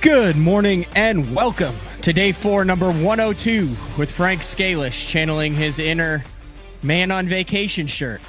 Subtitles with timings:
[0.00, 6.24] Good morning and welcome to day four, number 102, with Frank Scalish channeling his inner
[6.82, 8.22] man on vacation shirt.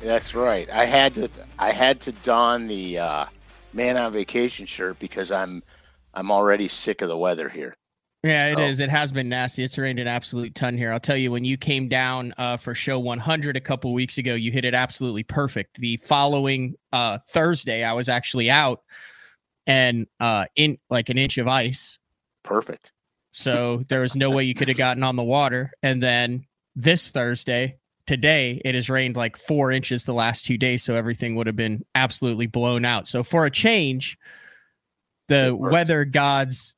[0.00, 0.70] That's right.
[0.70, 1.28] I had to
[1.58, 3.24] I had to don the uh,
[3.72, 5.64] man on vacation shirt because I'm
[6.14, 7.74] I'm already sick of the weather here.
[8.22, 8.78] Yeah, it is.
[8.78, 9.64] It has been nasty.
[9.64, 10.92] It's rained an absolute ton here.
[10.92, 14.34] I'll tell you, when you came down uh, for show 100 a couple weeks ago,
[14.34, 15.80] you hit it absolutely perfect.
[15.80, 18.82] The following uh, Thursday, I was actually out
[19.66, 21.98] and uh, in like an inch of ice.
[22.42, 22.92] Perfect.
[23.32, 25.70] So there was no way you could have gotten on the water.
[25.82, 30.82] And then this Thursday, today, it has rained like four inches the last two days.
[30.82, 33.06] So everything would have been absolutely blown out.
[33.08, 34.16] So for a change,
[35.28, 36.74] the weather gods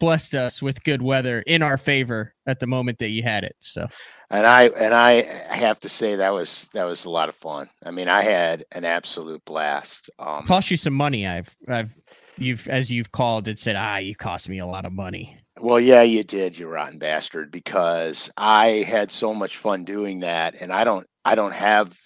[0.00, 3.56] blessed us with good weather in our favor at the moment that you had it.
[3.58, 3.88] So,
[4.30, 5.22] and I and I
[5.54, 7.68] have to say that was that was a lot of fun.
[7.84, 10.10] I mean, I had an absolute blast.
[10.18, 11.26] Um, cost you some money.
[11.26, 11.94] I've I've
[12.38, 15.38] you've as you've called it said ah you cost me a lot of money.
[15.60, 20.54] Well, yeah, you did, you rotten bastard, because I had so much fun doing that,
[20.60, 21.98] and I don't I don't have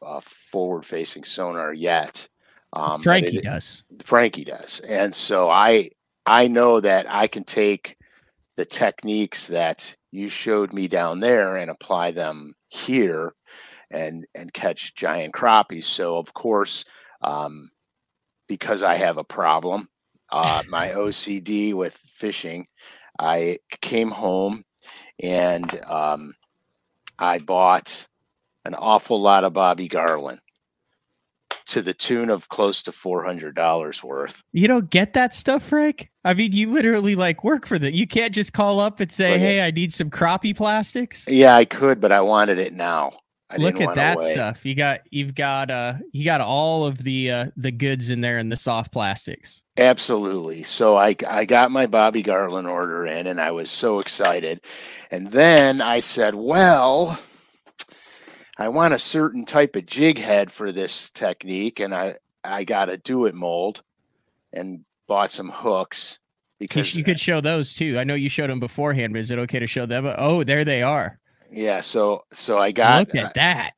[0.00, 2.28] a forward facing sonar yet.
[2.72, 3.82] Um, Frankie it, does.
[4.04, 5.90] Frankie does, and so I
[6.26, 7.96] I know that I can take
[8.56, 13.34] the techniques that you showed me down there and apply them here
[13.90, 15.84] and and catch giant crappies.
[15.84, 16.84] So of course,
[17.22, 17.70] um,
[18.48, 19.88] because I have a problem,
[20.30, 22.66] uh, my OCD with fishing,
[23.18, 24.64] I came home
[25.22, 26.34] and um,
[27.18, 28.06] I bought
[28.64, 30.40] an awful lot of Bobby Garland
[31.66, 34.42] to the tune of close to four hundred dollars worth.
[34.52, 36.10] You don't get that stuff, Frank.
[36.24, 37.92] I mean, you literally like work for that.
[37.92, 41.64] You can't just call up and say, "Hey, I need some crappie plastics." Yeah, I
[41.64, 43.12] could, but I wanted it now.
[43.50, 44.66] I Look at that stuff.
[44.66, 48.38] You got you've got uh you got all of the uh the goods in there
[48.38, 49.62] in the soft plastics.
[49.78, 50.64] Absolutely.
[50.64, 54.60] So I I got my Bobby Garland order in and I was so excited.
[55.10, 57.18] And then I said, "Well,
[58.58, 62.90] I want a certain type of jig head for this technique, and I I got
[62.90, 63.82] a do it mold,
[64.52, 66.18] and bought some hooks
[66.58, 67.98] because you, could show those too.
[67.98, 70.12] I know you showed them beforehand, but is it okay to show them?
[70.18, 71.18] Oh, there they are.
[71.50, 71.80] Yeah.
[71.80, 73.72] So so I got look at that.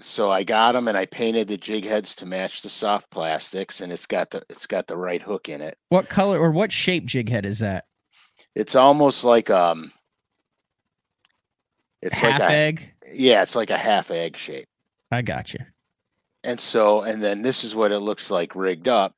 [0.00, 3.80] So I got them and I painted the jig heads to match the soft plastics,
[3.80, 5.78] and it's got the it's got the right hook in it.
[5.88, 7.84] What color or what shape jig head is that?
[8.54, 9.92] It's almost like um
[12.02, 12.94] it's half like a, egg.
[13.12, 14.68] Yeah, it's like a half egg shape.
[15.10, 15.60] I got you.
[16.44, 19.16] And so, and then this is what it looks like rigged up.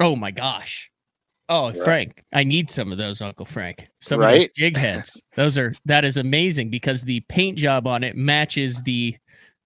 [0.00, 0.90] Oh my gosh.
[1.48, 1.82] Oh, right.
[1.84, 3.88] Frank, I need some of those, Uncle Frank.
[4.00, 4.32] Some right?
[4.34, 5.20] of those jig heads.
[5.36, 9.16] those are that is amazing because the paint job on it matches the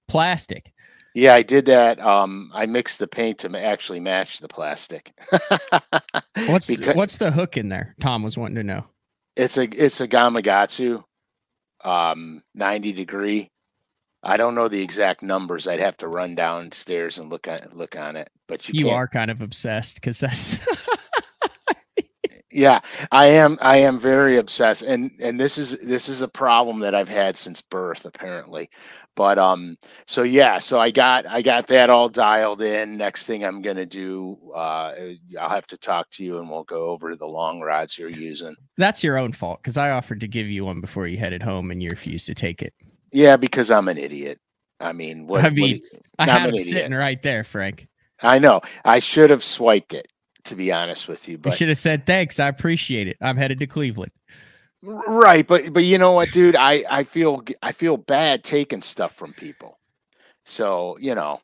[0.08, 0.72] plastic.
[1.14, 1.98] Yeah, I did that.
[2.00, 5.12] Um, I mixed the paint to actually match the plastic.
[6.46, 7.97] what's because what's the hook in there?
[8.00, 8.84] Tom was wanting to know.
[9.36, 11.02] It's a it's a Gamakatsu
[11.84, 13.50] um, 90 degree.
[14.22, 15.66] I don't know the exact numbers.
[15.66, 18.28] I'd have to run downstairs and look at look on it.
[18.47, 20.58] But you, you are kind of obsessed because that's.
[22.53, 22.81] yeah,
[23.12, 23.59] I am.
[23.61, 27.37] I am very obsessed, and and this is this is a problem that I've had
[27.37, 28.71] since birth, apparently.
[29.15, 32.97] But um, so yeah, so I got I got that all dialed in.
[32.97, 34.94] Next thing I'm gonna do, uh,
[35.39, 38.55] I'll have to talk to you, and we'll go over the long rods you're using.
[38.77, 41.71] That's your own fault because I offered to give you one before you headed home,
[41.71, 42.75] and you refused to take it.
[43.12, 44.39] Yeah, because I'm an idiot.
[44.81, 45.81] I mean, what, I mean,
[46.16, 47.87] what, I have it sitting right there, Frank.
[48.22, 48.60] I know.
[48.84, 50.09] I should have swiped it,
[50.45, 51.39] to be honest with you.
[51.39, 52.41] But I should have said thanks.
[52.41, 53.17] I appreciate it.
[53.21, 54.12] I'm headed to Cleveland.
[54.83, 56.56] Right, but but you know what, dude?
[56.56, 59.78] I I feel I feel bad taking stuff from people.
[60.45, 61.41] So you know,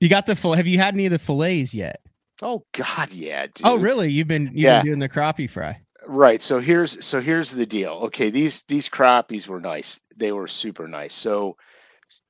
[0.00, 0.54] you got the full.
[0.54, 2.00] Have you had any of the fillets yet?
[2.40, 3.44] Oh God, yeah.
[3.44, 3.66] Oh, dude.
[3.66, 4.10] Oh really?
[4.10, 4.78] You've been you've yeah.
[4.78, 5.80] been doing the crappie fry.
[6.06, 6.42] Right.
[6.42, 7.92] So here's so here's the deal.
[8.04, 10.00] Okay, these these crappies were nice.
[10.16, 11.12] They were super nice.
[11.12, 11.56] So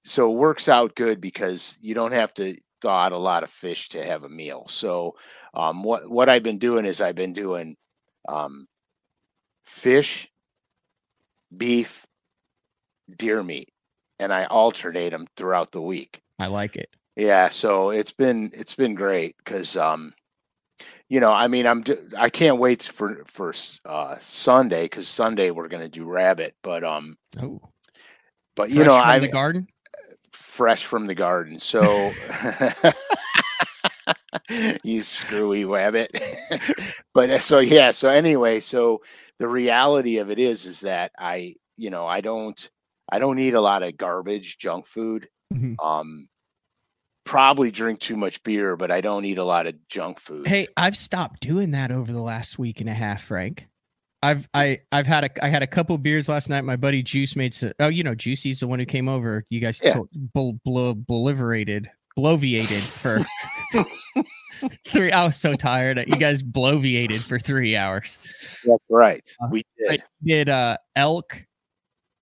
[0.05, 3.51] so it works out good because you don't have to thaw out a lot of
[3.51, 4.67] fish to have a meal.
[4.69, 5.15] So
[5.55, 7.77] um, what what I've been doing is I've been doing
[8.29, 8.67] um,
[9.65, 10.29] fish,
[11.57, 12.05] beef,
[13.17, 13.71] deer meat,
[14.19, 16.21] and I alternate them throughout the week.
[16.39, 16.91] I like it.
[17.17, 20.13] Yeah, so it's been it's been great because um,
[21.09, 21.85] you know, I mean, I'm
[22.17, 23.53] I can't wait for for
[23.85, 27.61] uh, Sunday because Sunday we're gonna do rabbit, but um, oh,
[28.57, 29.69] but you know, I the garden,
[30.53, 31.59] fresh from the garden.
[31.59, 32.13] So
[34.85, 36.15] you screwy rabbit.
[37.15, 39.01] but uh, so yeah, so anyway, so
[39.39, 42.71] the reality of it is is that I, you know, I don't
[43.11, 45.29] I don't eat a lot of garbage junk food.
[45.55, 45.85] Mm-hmm.
[45.85, 46.29] Um
[47.25, 50.47] probably drink too much beer, but I don't eat a lot of junk food.
[50.47, 53.69] Hey, I've stopped doing that over the last week and a half, Frank.
[54.23, 56.63] I've I I've had a I had a couple beers last night.
[56.63, 57.73] My buddy Juice made some.
[57.81, 59.45] Oh, you know, Juicy's the one who came over.
[59.51, 59.95] You guys Yeah.
[59.95, 61.87] told, bl, bl, bloviated
[62.19, 63.19] bloviated for
[64.89, 65.11] three.
[65.13, 65.99] I was so tired.
[65.99, 68.19] You guys bloviated for three hours.
[68.65, 69.23] That's right.
[69.43, 70.03] Uh, We I did.
[70.25, 71.45] did uh elk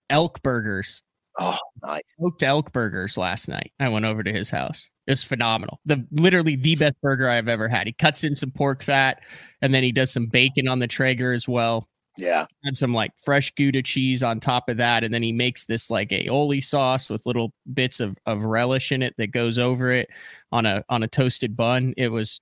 [0.09, 1.03] elk burgers.
[1.39, 2.01] Oh, nice.
[2.19, 3.73] Smoked elk burgers last night.
[3.81, 4.89] I went over to his house.
[5.07, 5.81] It was phenomenal.
[5.87, 7.87] The literally the best burger I've ever had.
[7.87, 9.23] He cuts in some pork fat
[9.63, 11.89] and then he does some bacon on the Traeger as well.
[12.17, 12.47] Yeah.
[12.65, 15.91] and some like fresh Gouda cheese on top of that, and then he makes this
[15.91, 20.09] like aioli sauce with little bits of, of relish in it that goes over it
[20.53, 21.95] on a on a toasted bun.
[21.97, 22.41] It was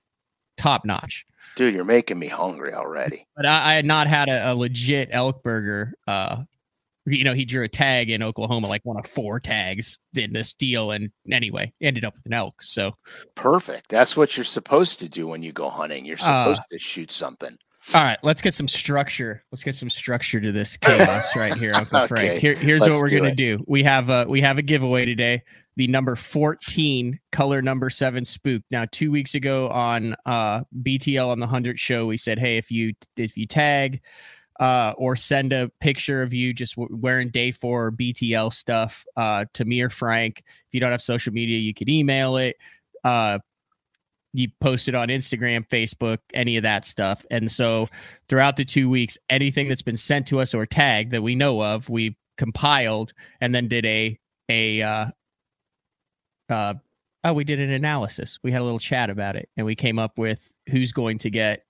[0.56, 1.24] top notch.
[1.56, 3.26] Dude, you're making me hungry already.
[3.36, 5.92] But I, I had not had a, a legit elk burger.
[6.06, 6.42] Uh,
[7.06, 10.52] you know, he drew a tag in Oklahoma, like one of four tags in this
[10.52, 12.56] deal, and anyway, ended up with an elk.
[12.62, 12.92] So
[13.34, 13.88] Perfect.
[13.88, 16.04] That's what you're supposed to do when you go hunting.
[16.04, 17.56] You're Uh, supposed to shoot something.
[17.94, 19.42] All right, let's get some structure.
[19.50, 22.32] Let's get some structure to this chaos right here, Uncle Frank.
[22.32, 23.36] Okay, Here, here's what we're gonna it.
[23.36, 23.64] do.
[23.66, 25.42] We have a we have a giveaway today.
[25.76, 28.62] The number 14 color number seven spook.
[28.70, 32.70] Now, two weeks ago on uh BTL on the hundred show, we said, hey, if
[32.70, 34.02] you if you tag
[34.60, 39.46] uh or send a picture of you just w- wearing day four BTL stuff uh
[39.54, 40.42] to me or Frank.
[40.46, 42.56] If you don't have social media, you could email it.
[43.02, 43.38] Uh
[44.32, 47.24] you post it on Instagram, Facebook, any of that stuff.
[47.30, 47.88] And so
[48.28, 51.62] throughout the two weeks, anything that's been sent to us or tagged that we know
[51.62, 55.06] of, we compiled and then did a a uh
[56.48, 56.74] uh
[57.24, 58.38] oh, we did an analysis.
[58.42, 61.30] We had a little chat about it and we came up with who's going to
[61.30, 61.64] get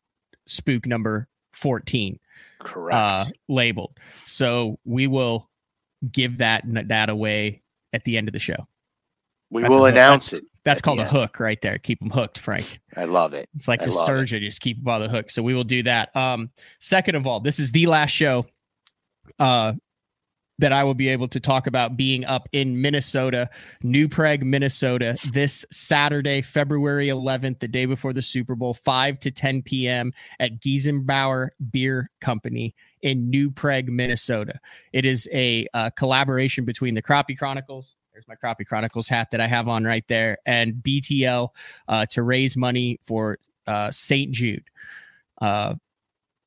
[0.46, 2.19] spook number 14
[2.61, 2.94] Correct.
[2.94, 3.96] uh labeled.
[4.26, 5.49] So we will
[6.12, 7.62] give that that away
[7.93, 8.66] at the end of the show.
[9.50, 10.44] we that's will announce it.
[10.69, 11.17] That's called the a end.
[11.17, 11.79] hook right there.
[11.79, 12.81] Keep them hooked, Frank.
[12.97, 13.49] I love it.
[13.55, 14.05] It's like I the love it.
[14.05, 15.31] sturgeon, just keep them by the hook.
[15.31, 16.15] So we will do that.
[16.15, 18.47] Um, second of all, this is the last show
[19.38, 19.75] uh
[20.59, 23.49] that I will be able to talk about being up in Minnesota,
[23.82, 29.31] New Prague, Minnesota, this Saturday, February 11th, the day before the Super Bowl, 5 to
[29.31, 30.12] 10 p.m.
[30.41, 34.59] at Giesenbauer Beer Company in New Prague, Minnesota.
[34.93, 37.94] It is a uh, collaboration between the Crappie Chronicles.
[38.19, 41.50] There's my Crappie Chronicles hat that I have on right there, and BTL
[41.87, 43.38] uh, to raise money for
[43.69, 44.32] uh, St.
[44.32, 44.65] Jude.
[45.41, 45.76] Uh,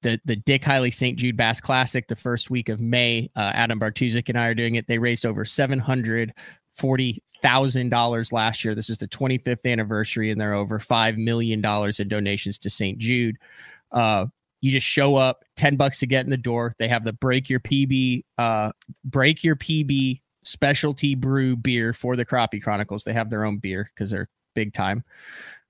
[0.01, 1.17] the the Dick Hiley St.
[1.17, 3.29] Jude Bass Classic, the first week of May.
[3.37, 4.85] Uh, Adam Bartuzik and I are doing it.
[4.87, 6.33] They raised over seven hundred
[6.73, 8.75] forty thousand dollars last year.
[8.75, 12.97] This is the 25th anniversary, and they're over five million dollars in donations to St.
[12.97, 13.37] Jude.
[13.93, 14.25] Uh,
[14.59, 16.73] you just show up, ten bucks to get in the door.
[16.79, 18.73] They have the break your PB, uh,
[19.05, 23.03] break your PB specialty brew beer for the Crappie Chronicles.
[23.03, 25.03] They have their own beer because they're big time.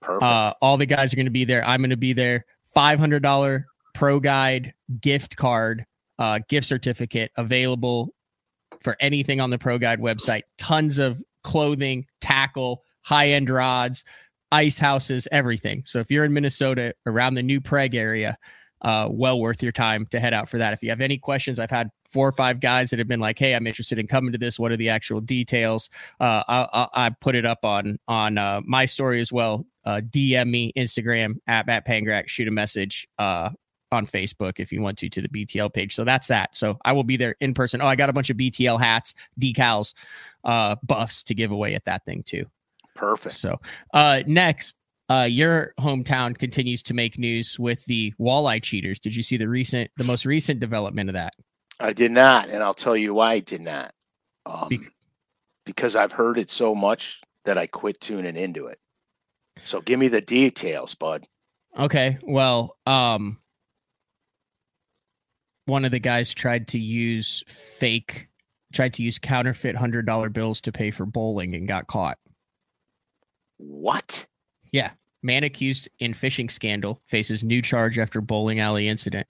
[0.08, 1.64] Uh, all the guys are going to be there.
[1.66, 2.46] I'm going to be there.
[2.74, 5.86] Five hundred dollar pro guide gift card,
[6.20, 8.14] uh, gift certificate available
[8.82, 10.42] for anything on the pro guide website.
[10.58, 14.04] Tons of clothing, tackle, high end rods,
[14.52, 15.84] ice houses, everything.
[15.86, 18.38] So if you're in Minnesota around the New Prague area,
[18.82, 20.74] uh, well worth your time to head out for that.
[20.74, 23.38] If you have any questions, I've had four or five guys that have been like,
[23.38, 24.60] "Hey, I'm interested in coming to this.
[24.60, 25.90] What are the actual details?"
[26.20, 29.66] Uh, I, I, I put it up on on uh, my story as well.
[29.86, 32.28] Uh, DM me Instagram at Matt Pangrak.
[32.28, 33.50] Shoot a message uh,
[33.92, 35.96] on Facebook if you want to to the BTL page.
[35.96, 36.56] So that's that.
[36.56, 37.82] So I will be there in person.
[37.82, 39.94] Oh, I got a bunch of BTL hats, decals,
[40.44, 42.46] uh, buffs to give away at that thing too.
[42.96, 43.36] Perfect.
[43.36, 43.58] So
[43.94, 44.76] uh, next,
[45.12, 48.98] uh, your hometown continues to make news with the walleye cheaters.
[48.98, 51.34] Did you see the recent, the most recent development of that?
[51.82, 53.94] I did not, and I'll tell you why I did not.
[54.46, 54.94] Um, Bec-
[55.66, 58.80] because I've heard it so much that I quit tuning into it.
[59.66, 61.28] So give me the details, bud.
[61.78, 62.18] Okay.
[62.24, 63.42] Well, um,
[65.66, 68.30] one of the guys tried to use fake,
[68.72, 72.18] tried to use counterfeit hundred dollar bills to pay for bowling and got caught.
[73.58, 74.26] What?
[75.24, 79.28] Man accused in phishing scandal faces new charge after bowling alley incident.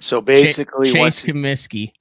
[0.00, 1.92] So basically, Chase once, Cominsky.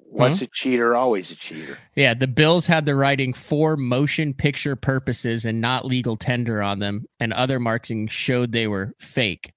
[0.00, 0.44] once hmm?
[0.44, 1.78] a cheater, always a cheater.
[1.96, 6.78] Yeah, the bills had the writing for motion picture purposes and not legal tender on
[6.78, 9.52] them, and other marking showed they were fake.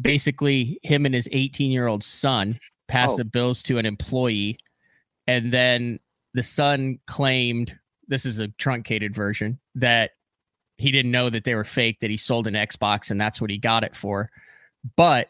[0.00, 3.18] Basically, him and his 18 year old son passed Oh.
[3.18, 4.58] the bills to an employee,
[5.26, 6.00] and then
[6.34, 7.76] the son claimed
[8.08, 10.10] this is a truncated version that
[10.80, 13.50] he didn't know that they were fake, that he sold an Xbox, and that's what
[13.50, 14.30] he got it for.
[14.96, 15.28] But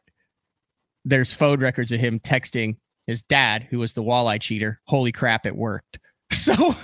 [1.04, 2.76] there's phone records of him texting
[3.06, 5.98] his dad, who was the walleye cheater, holy crap, it worked.
[6.32, 6.54] So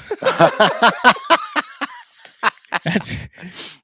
[2.84, 3.16] That's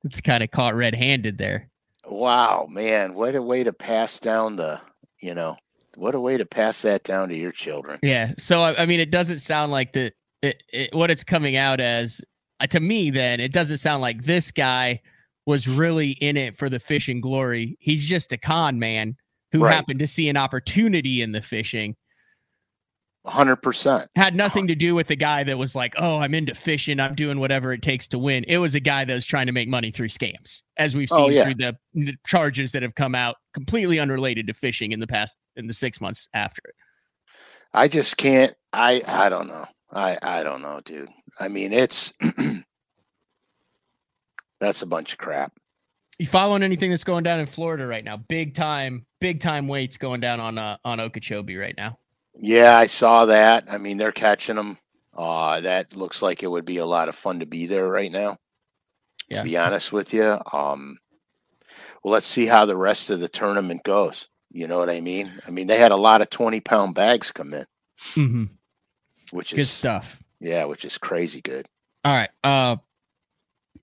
[0.04, 1.68] it's kind of caught red-handed there.
[2.06, 4.80] Wow, man, what a way to pass down the,
[5.20, 5.56] you know,
[5.96, 7.98] what a way to pass that down to your children.
[8.02, 8.32] Yeah.
[8.38, 10.12] So I, I mean, it doesn't sound like the
[10.42, 12.20] it, it, what it's coming out as
[12.62, 13.10] uh, to me.
[13.10, 15.00] Then it doesn't sound like this guy
[15.46, 17.76] was really in it for the fishing glory.
[17.80, 19.16] He's just a con man
[19.50, 19.74] who Right.
[19.74, 21.96] happened to see an opportunity in the fishing.
[23.24, 24.10] hundred percent.
[24.16, 26.98] Had nothing to do with the guy that was like, "Oh, I'm into fishing.
[26.98, 29.52] I'm doing whatever it takes to win." It was a guy that was trying to
[29.52, 31.44] make money through scams, as we've Oh, seen yeah.
[31.44, 35.68] through the charges that have come out completely unrelated to fishing in the past in
[35.68, 36.74] the six months after it.
[37.72, 38.54] I just can't.
[38.72, 39.66] I I don't know.
[39.92, 41.08] I I don't know, dude.
[41.38, 42.12] I mean, it's
[44.60, 45.52] that's a bunch of crap.
[46.18, 48.16] You following anything that's going down in Florida right now?
[48.16, 51.98] Big time, big time weights going down on uh, on Okeechobee right now.
[52.34, 53.64] Yeah, I saw that.
[53.68, 54.78] I mean, they're catching them.
[55.14, 58.10] Uh, that looks like it would be a lot of fun to be there right
[58.10, 58.38] now.
[59.28, 59.38] Yeah.
[59.38, 60.98] To be honest with you, um,
[62.02, 64.28] well, let's see how the rest of the tournament goes.
[64.50, 65.32] You know what I mean?
[65.46, 67.66] I mean, they had a lot of twenty pound bags come in,
[68.14, 68.44] Mm-hmm.
[69.32, 70.18] Which Good is stuff.
[70.40, 71.66] yeah, which is crazy good.
[72.04, 72.30] All right.
[72.44, 72.76] Uh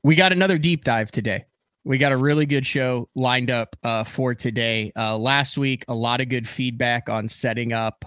[0.03, 1.45] we got another deep dive today.
[1.83, 4.91] We got a really good show lined up uh for today.
[4.95, 8.05] Uh last week a lot of good feedback on setting up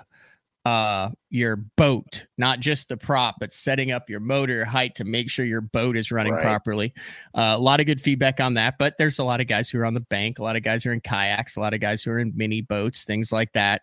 [0.65, 5.29] uh your boat, not just the prop, but setting up your motor height to make
[5.29, 6.43] sure your boat is running Right.
[6.43, 6.95] properly.
[7.35, 9.81] Uh, a lot of good feedback on that, but there's a lot of guys who
[9.81, 11.81] are on the bank, a lot of guys who are in kayaks, a lot of
[11.81, 13.83] guys who are in mini boats, things like that.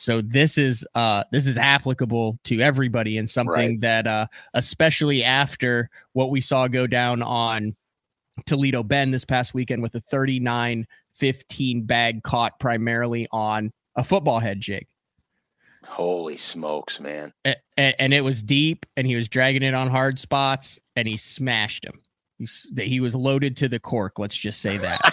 [0.00, 3.80] So this is uh this is applicable to everybody and something Right.
[3.80, 7.74] that uh especially after what we saw go down on
[8.46, 14.38] Toledo Bend this past weekend with a 39 15 bag caught primarily on a football
[14.38, 14.86] head jig.
[15.84, 17.32] Holy smokes, man!
[17.44, 21.08] A- a- and it was deep and he was dragging it on hard spots and
[21.08, 22.00] he smashed him.
[22.38, 25.00] He, that he was loaded to the cork, let's just say that.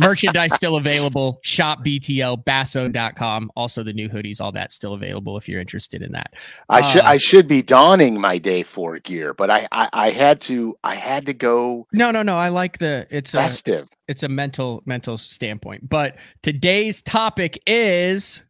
[0.00, 1.38] Merchandise still available.
[1.42, 3.50] Shop BTL, basso.com.
[3.56, 6.34] Also, the new hoodies, all that still available if you're interested in that.
[6.68, 10.10] I should Uh, I should be donning my day four gear, but I, I I
[10.10, 12.36] had to I had to go No, no, no.
[12.36, 13.88] I like the it's a festive.
[14.08, 15.88] it's a mental mental standpoint.
[15.88, 18.42] But today's topic is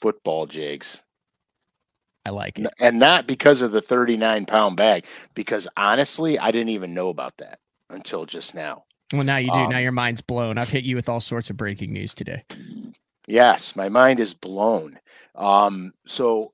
[0.00, 1.02] football jigs.
[2.24, 2.72] I like it.
[2.78, 7.36] and not because of the 39 pound bag because honestly i didn't even know about
[7.38, 7.58] that
[7.90, 9.68] until just now Well, now you do.
[9.68, 10.58] now um, your mind's blown.
[10.58, 12.44] I've hit you with all sorts of breaking news today.
[13.28, 14.98] yes my mind is blown
[15.36, 16.52] um so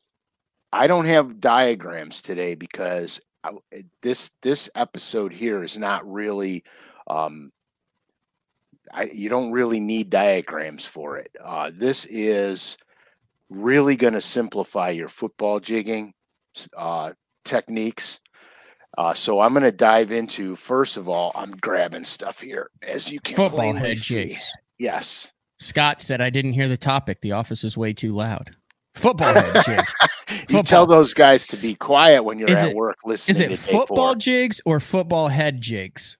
[0.70, 3.52] i don't have diagrams today because I,
[4.02, 6.64] this this episode here is not really
[7.08, 7.50] um
[8.92, 12.76] I, you don't really need diagrams for it uh this is
[13.48, 16.12] really going to simplify your football jigging
[16.76, 17.12] uh
[17.46, 18.20] techniques
[18.98, 21.30] Uh, so I'm going to dive into first of all.
[21.36, 24.50] I'm grabbing stuff here, as you can Football head jigs.
[24.76, 27.20] Yes, Scott said I didn't hear the topic.
[27.20, 28.50] The office is way too loud.
[28.96, 29.94] Football head jigs.
[30.48, 33.36] you tell those guys to be quiet when you're Is at it- work listening.
[33.36, 36.18] Is it football jigs or football head jigs?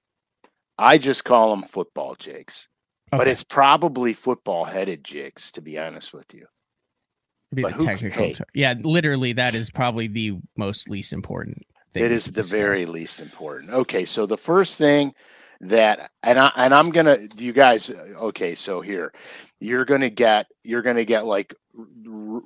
[0.77, 2.69] I just call them football jigs,
[3.11, 5.51] but it's probably football headed jigs.
[5.51, 6.45] To be honest with you,
[7.51, 8.47] it'd be but the technical term.
[8.53, 11.65] Yeah, literally, that is probably the most least important.
[11.95, 13.71] It is the very least important.
[13.71, 15.13] Okay, so the first thing
[15.61, 19.11] that and I and I'm gonna you guys okay so here
[19.59, 21.83] you're gonna get you're gonna get like r-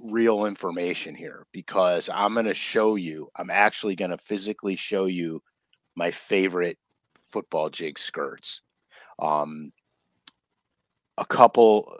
[0.01, 5.43] real information here because I'm gonna show you I'm actually gonna physically show you
[5.95, 6.79] my favorite
[7.29, 8.61] football jig skirts.
[9.19, 9.71] Um
[11.19, 11.99] a couple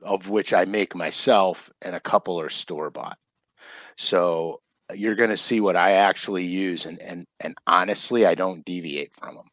[0.00, 3.18] of which I make myself and a couple are store bought
[3.96, 4.60] so
[4.92, 9.14] you're going to see what I actually use and and and honestly I don't deviate
[9.16, 9.46] from them.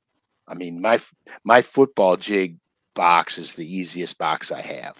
[0.47, 0.99] I mean my
[1.43, 2.57] my football jig
[2.95, 4.97] box is the easiest box I have.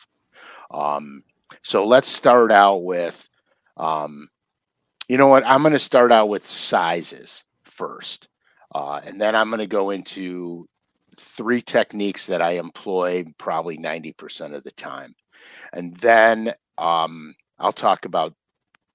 [0.71, 1.23] Um
[1.63, 3.27] so let's start out with
[3.75, 4.29] um
[5.09, 8.29] you know what I'm going to start out with sizes first.
[8.73, 10.67] Uh and then I'm going to go into
[11.19, 15.13] three techniques that I employ probably 90% of the time.
[15.73, 18.33] And then um I'll talk about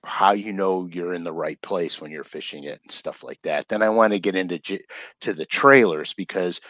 [0.07, 3.41] how you know you're in the right place when you're fishing it and stuff like
[3.43, 3.67] that.
[3.69, 4.59] Then I want to get into
[5.21, 6.61] to the trailers because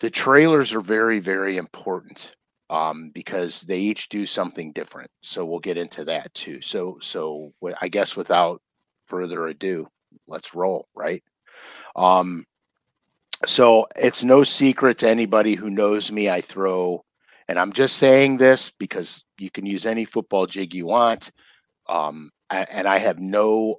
[0.00, 2.34] the trailers are very very important
[2.68, 5.10] um, because they each do something different.
[5.22, 6.60] So we'll get into that too.
[6.60, 8.60] So so I guess without
[9.06, 9.86] further ado,
[10.26, 11.22] let's roll, right?
[11.96, 12.44] Um
[13.46, 17.04] so it's no secret to anybody who knows me I throw
[17.46, 21.30] and I'm just saying this because you can use any football jig you want
[21.88, 23.76] um, and I have no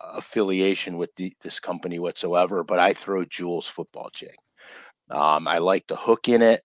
[0.00, 4.36] affiliation with the, this company whatsoever, but I throw Jewel's football jig.
[5.10, 6.62] Um, I like the hook in it.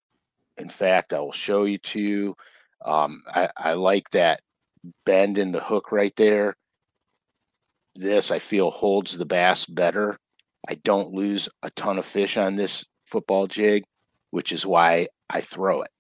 [0.58, 2.36] In fact, I will show you to.
[2.84, 4.42] Um, I, I like that
[5.06, 6.56] bend in the hook right there.
[7.96, 10.18] This I feel holds the bass better.
[10.68, 13.84] I don't lose a ton of fish on this football jig,
[14.32, 15.92] which is why I throw it.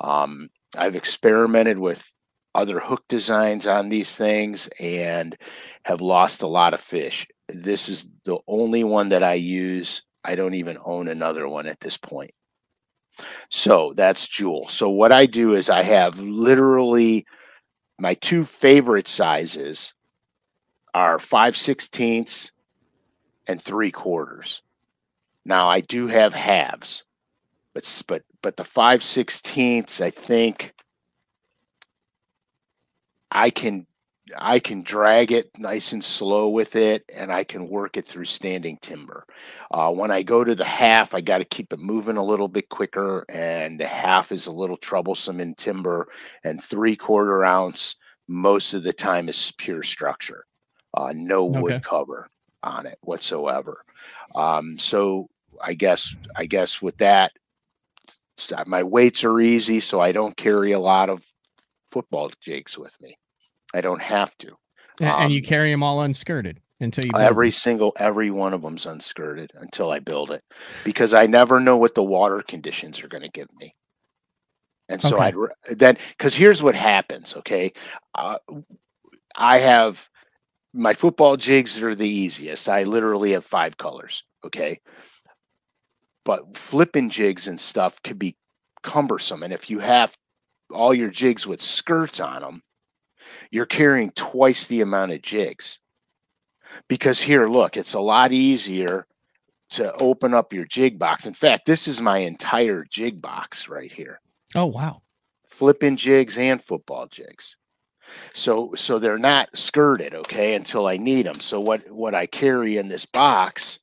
[0.00, 2.04] Um, I've experimented with
[2.54, 5.36] other hook designs on these things and
[5.84, 7.26] have lost a lot of fish.
[7.48, 10.02] This is the only one that I use.
[10.24, 12.32] I don't even own another one at this point.
[13.50, 14.68] So that's Jewel.
[14.68, 17.26] So what I do is I have literally
[17.98, 19.92] my two favorite sizes
[20.94, 22.50] are 5 sixteenths
[23.46, 24.62] and 3 quarters.
[25.44, 27.04] Now I do have halves,
[27.74, 30.74] but but but the 5 sixteenths I think
[33.32, 33.86] I can
[34.38, 38.26] I can drag it nice and slow with it, and I can work it through
[38.26, 39.26] standing timber.
[39.70, 42.46] Uh, when I go to the half, I got to keep it moving a little
[42.48, 46.08] bit quicker, and the half is a little troublesome in timber.
[46.44, 47.96] And three quarter ounce
[48.28, 50.46] most of the time is pure structure,
[50.94, 51.82] uh, no wood okay.
[51.82, 52.28] cover
[52.62, 53.84] on it whatsoever.
[54.36, 55.28] Um, so
[55.62, 57.32] I guess I guess with that,
[58.66, 61.26] my weights are easy, so I don't carry a lot of
[61.90, 63.16] football jigs with me.
[63.74, 64.56] I don't have to.
[65.00, 68.62] And, um, and you carry them all unskirted until you every single every one of
[68.62, 70.42] them's unskirted until I build it
[70.84, 73.74] because I never know what the water conditions are going to give me.
[74.88, 75.32] And so okay.
[75.70, 77.36] I'd then because here's what happens.
[77.36, 77.72] Okay,
[78.14, 78.38] uh,
[79.34, 80.08] I have
[80.74, 82.68] my football jigs are the easiest.
[82.68, 84.24] I literally have five colors.
[84.44, 84.80] Okay,
[86.24, 88.36] but flipping jigs and stuff could be
[88.82, 90.12] cumbersome, and if you have
[90.70, 92.62] all your jigs with skirts on them,
[93.50, 95.78] you're carrying twice the amount of jigs.
[96.88, 99.06] Because here, look, it's a lot easier
[99.70, 101.26] to open up your jig box.
[101.26, 104.20] In fact, this is my entire jig box right here.
[104.54, 105.02] Oh, wow.
[105.46, 107.56] Flipping jigs and football jigs.
[108.34, 111.40] So so they're not skirted, okay, until I need them.
[111.40, 113.78] So what what I carry in this box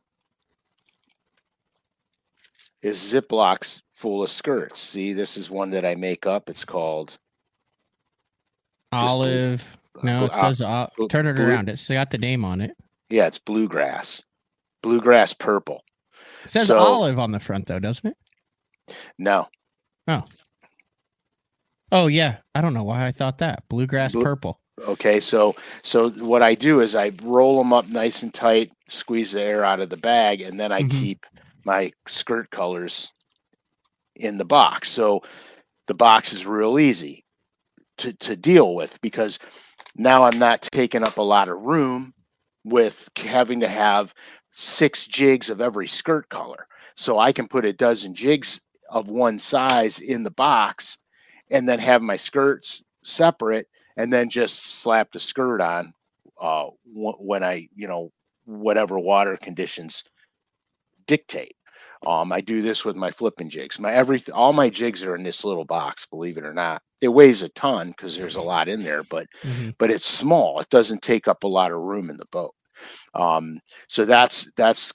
[2.81, 4.79] is Ziplocs full of skirts.
[4.81, 6.49] See, this is one that I make up.
[6.49, 7.17] It's called
[8.91, 9.78] Olive.
[10.04, 11.69] no, it says uh, turn it blue, around.
[11.69, 12.71] It's got the name on it.
[13.10, 14.23] Yeah, it's bluegrass.
[14.82, 15.84] Bluegrass purple.
[16.43, 18.95] It says so, olive on the front though, doesn't it?
[19.17, 19.47] No.
[20.08, 20.23] Oh.
[21.91, 22.38] Oh yeah.
[22.56, 23.63] I don't know why I thought that.
[23.69, 24.60] Bluegrass Blue, purple.
[24.88, 29.34] Okay, so so what I do is I roll them up nice and tight, squeeze
[29.34, 30.99] the air out of the bag, and then I mm-hmm.
[30.99, 31.25] keep
[31.65, 33.12] my skirt colors
[34.15, 34.89] in the box.
[34.89, 35.21] So
[35.88, 37.25] the box is real easy
[37.99, 39.39] to, to deal with because
[39.95, 42.13] now I'm not taking up a lot of room
[42.63, 44.13] with having to have
[44.51, 46.67] six jigs of every skirt color.
[46.95, 48.59] So I can put a dozen jigs
[48.89, 50.97] of one size in the box
[51.49, 55.93] and then have my skirts separate and then just slap the skirt on
[56.41, 58.12] uh, when I, you know,
[58.45, 60.03] whatever water conditions
[61.05, 61.55] dictate.
[62.05, 63.79] Um, I do this with my flipping jigs.
[63.79, 66.81] My every all my jigs are in this little box, believe it or not.
[67.01, 69.71] It weighs a ton because there's a lot in there, but mm-hmm.
[69.77, 70.59] but it's small.
[70.59, 72.53] It doesn't take up a lot of room in the boat.
[73.13, 74.93] Um, so that's that's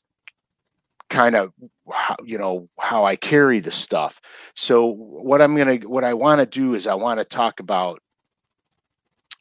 [1.11, 1.53] kind of
[1.93, 4.21] how, you know how I carry the stuff.
[4.55, 8.01] So what I'm gonna what I want to do is I want to talk about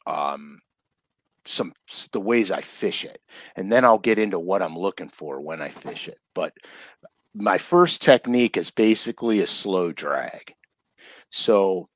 [0.06, 0.60] um
[1.46, 1.72] some
[2.12, 3.20] the ways I fish it,
[3.56, 6.18] and then I'll get into what I'm looking for when I fish it.
[6.34, 6.54] But
[7.34, 10.54] my first technique is basically a slow drag.
[11.30, 11.88] So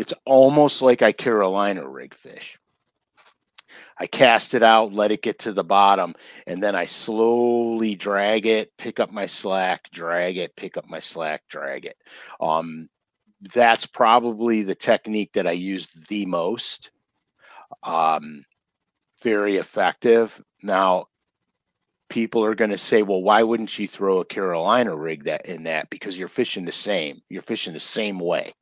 [0.00, 2.58] it's almost like I Carolina rig fish.
[3.98, 6.14] I cast it out, let it get to the bottom,
[6.46, 11.00] and then I slowly drag it, pick up my slack, drag it, pick up my
[11.00, 11.98] slack, drag it.
[12.40, 12.88] Um,
[13.52, 16.92] that's probably the technique that I use the most.
[17.82, 18.42] Um,
[19.22, 20.42] very effective.
[20.62, 21.08] Now,
[22.08, 25.64] people are going to say, well, why wouldn't you throw a Carolina rig that in
[25.64, 25.90] that?
[25.90, 27.20] Because you're fishing the same.
[27.28, 28.54] You're fishing the same way.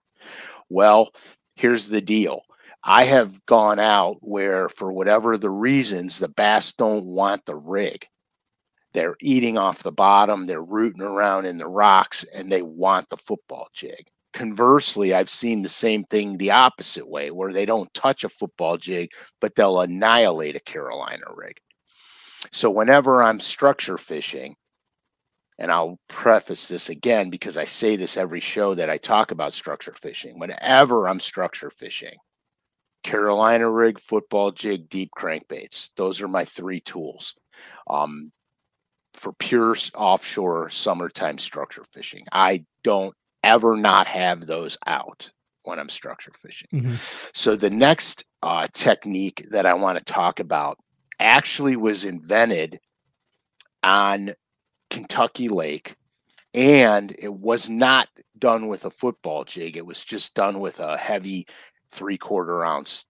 [0.68, 1.12] Well,
[1.56, 2.42] here's the deal.
[2.84, 8.06] I have gone out where, for whatever the reasons, the bass don't want the rig.
[8.94, 13.18] They're eating off the bottom, they're rooting around in the rocks, and they want the
[13.18, 14.08] football jig.
[14.32, 18.76] Conversely, I've seen the same thing the opposite way, where they don't touch a football
[18.76, 21.58] jig, but they'll annihilate a Carolina rig.
[22.52, 24.54] So whenever I'm structure fishing,
[25.58, 29.52] and I'll preface this again because I say this every show that I talk about
[29.52, 30.38] structure fishing.
[30.38, 32.16] Whenever I'm structure fishing,
[33.02, 35.90] Carolina rig, football jig, deep crankbaits.
[35.96, 37.34] Those are my three tools
[37.88, 38.32] um,
[39.14, 42.24] for pure offshore summertime structure fishing.
[42.32, 45.30] I don't ever not have those out
[45.64, 46.68] when I'm structure fishing.
[46.72, 47.30] Mhm.
[47.36, 50.78] So the next uh, technique that I want to talk about
[51.18, 52.78] actually was invented
[53.82, 54.34] on
[54.90, 55.96] Kentucky Lake,
[56.54, 59.76] and it was not done with a football jig.
[59.76, 61.46] It was just done with a heavy
[61.90, 63.04] three quarter ounce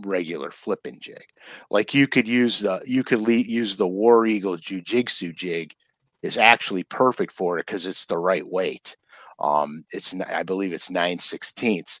[0.00, 1.24] regular flipping jig.
[1.70, 5.74] Like you could use the you could le- use the War Eagle Jiu-Jitsu jig
[6.22, 8.96] is actually perfect for it because it's the right weight.
[9.38, 12.00] Um, it's I believe it's nine sixteenths.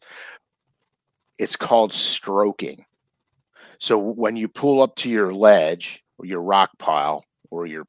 [1.38, 2.84] It's called stroking.
[3.78, 7.84] So when you pull up to your ledge or your rock pile or your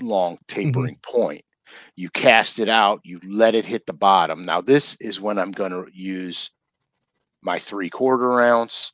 [0.00, 0.60] long mm-hmm.
[0.60, 1.42] tapering point,
[1.96, 4.44] you cast it out, you let it hit the bottom.
[4.44, 6.50] Now, this is when I'm going to use
[7.42, 8.92] my three quarter ounce,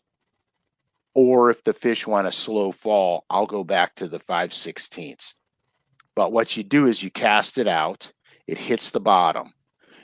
[1.14, 5.34] or if the fish want a slow fall, I'll go back to the five sixteenths.
[6.14, 8.12] But what you do is you cast it out,
[8.46, 9.52] it hits the bottom.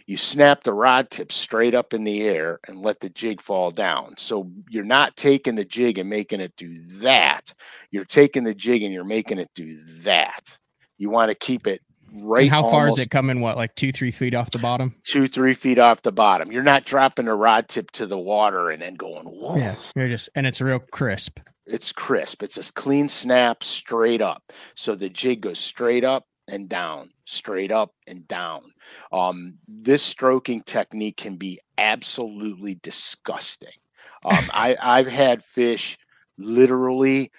[0.06, 3.70] You snap the rod tip straight up in the air and let the jig fall
[3.70, 4.14] down.
[4.16, 7.52] So you're not taking the jig and making it do that.
[7.90, 10.56] You're taking the jig and you're making it do that.
[10.98, 11.80] You want to keep it
[12.12, 12.42] right.
[12.42, 13.40] And how far is it coming?
[13.40, 14.94] What, like two, three feet off the bottom?
[15.04, 16.52] Two, three feet off the bottom.
[16.52, 19.56] You're not dropping the rod tip to the water and then going, whoa.
[19.56, 19.76] Yeah.
[19.94, 21.40] You're just, and it's real crisp.
[21.66, 22.42] It's crisp.
[22.42, 24.52] It's a clean snap straight up.
[24.74, 28.62] So the jig goes straight up and down, straight up and down.
[29.12, 33.68] Um, this stroking technique can be absolutely disgusting.
[34.24, 35.98] Um, I, I've had fish
[36.38, 37.30] literally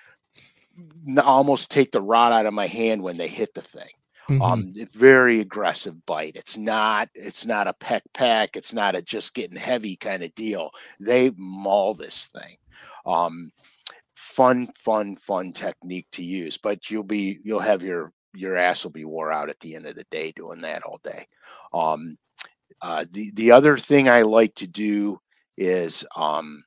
[1.24, 3.90] almost take the rod out of my hand when they hit the thing.
[4.30, 4.42] Mhm.
[4.42, 6.36] um very aggressive bite.
[6.36, 10.34] It's not it's not a peck peck it's not a just getting heavy kind of
[10.36, 10.72] deal.
[11.00, 12.58] They maul this thing.
[13.06, 13.52] Um
[14.16, 18.92] fun fun fun technique to use but you'll be you'll have your your ass will
[18.92, 21.28] be wore out at the end of the day doing that all day.
[21.74, 22.18] Um
[22.82, 25.20] uh the the other thing i like to do
[25.58, 26.64] is um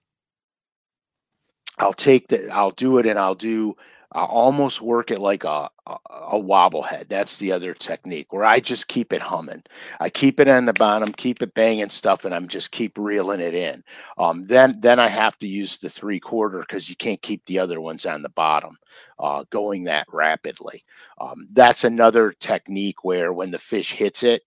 [1.79, 3.75] i'll take the i'll do it and i'll do
[4.15, 5.97] I almost work it like a, a
[6.33, 7.07] a wobble head.
[7.09, 9.63] That's the other technique where I just keep it humming.
[10.01, 13.41] I keep it on the bottom, keep it banging stuff, and I'm just keep reeling
[13.41, 13.83] it in.
[14.19, 17.59] Um, then then I have to use the three quarter because you can't keep the
[17.59, 18.77] other ones on the bottom
[19.19, 20.85] uh, going that rapidly.
[21.21, 24.43] Um, that's another technique where when the fish hits it,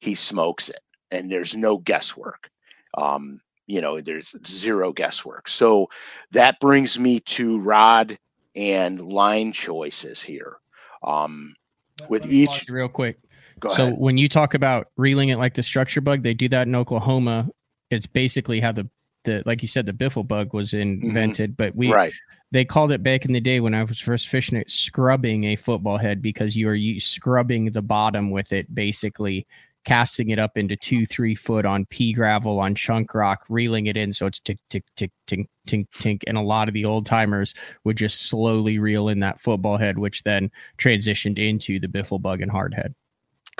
[0.00, 0.80] he smokes it,
[1.10, 2.50] and there's no guesswork.
[2.96, 5.48] Um, you know, there's zero guesswork.
[5.48, 5.88] So
[6.32, 8.18] that brings me to rod
[8.54, 10.56] and line choices here.
[11.02, 11.54] Um,
[12.08, 13.18] with Let me pause each- real quick.
[13.58, 13.98] go so ahead.
[13.98, 17.48] when you talk about reeling it like the structure bug, they do that in Oklahoma.
[17.90, 18.88] It's basically how the
[19.24, 22.12] the like you said the biffle bug was invented, but we right.
[22.52, 25.56] they called it back in the day when I was first fishing it scrubbing a
[25.56, 29.46] football head because you are you scrubbing the bottom with it, basically
[29.84, 33.96] casting it up into two, three foot on pea gravel on chunk rock, reeling it
[33.96, 36.22] in so it's tick tick tick tink tink tink.
[36.26, 39.98] And a lot of the old timers would just slowly reel in that football head,
[39.98, 42.94] which then transitioned into the biffle bug and hard head.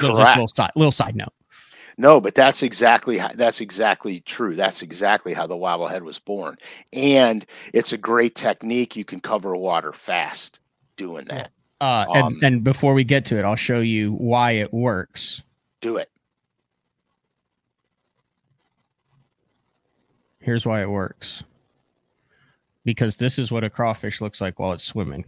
[0.01, 0.37] Little, Correct.
[0.37, 1.33] little side little side note.
[1.99, 4.55] No, but that's exactly how, that's exactly true.
[4.55, 6.57] That's exactly how the wobblehead was born,
[6.93, 8.97] and it's a great technique.
[8.97, 10.61] You can cover water fast
[10.97, 11.51] doing that.
[11.81, 15.43] Uh, and, Um, and before we get to it, I'll show you why it works.
[15.81, 16.10] Do it.
[20.41, 21.45] Here's why it works.
[22.85, 25.25] Because this is what a crawfish looks like while it's swimming.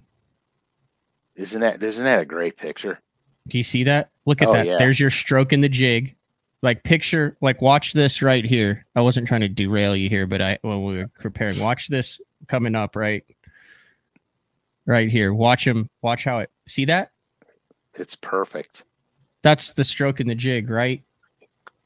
[1.37, 2.99] Isn't that isn't that a great picture?
[3.49, 4.11] Do you see that?
[4.27, 4.67] Look at Oh, that.
[4.67, 4.79] yeah.
[4.79, 6.15] There's your stroke in the jig.
[6.63, 8.87] Like picture, like watch this right here.
[8.95, 12.21] I wasn't trying to derail you here, but I when we were preparing, watch this
[12.47, 13.25] coming up right,
[14.87, 15.35] right here.
[15.35, 15.91] Watch him.
[16.03, 16.51] Watch how it.
[16.69, 17.11] See that?
[17.95, 18.85] It's perfect.
[19.43, 21.03] That's the stroke in the jig, right?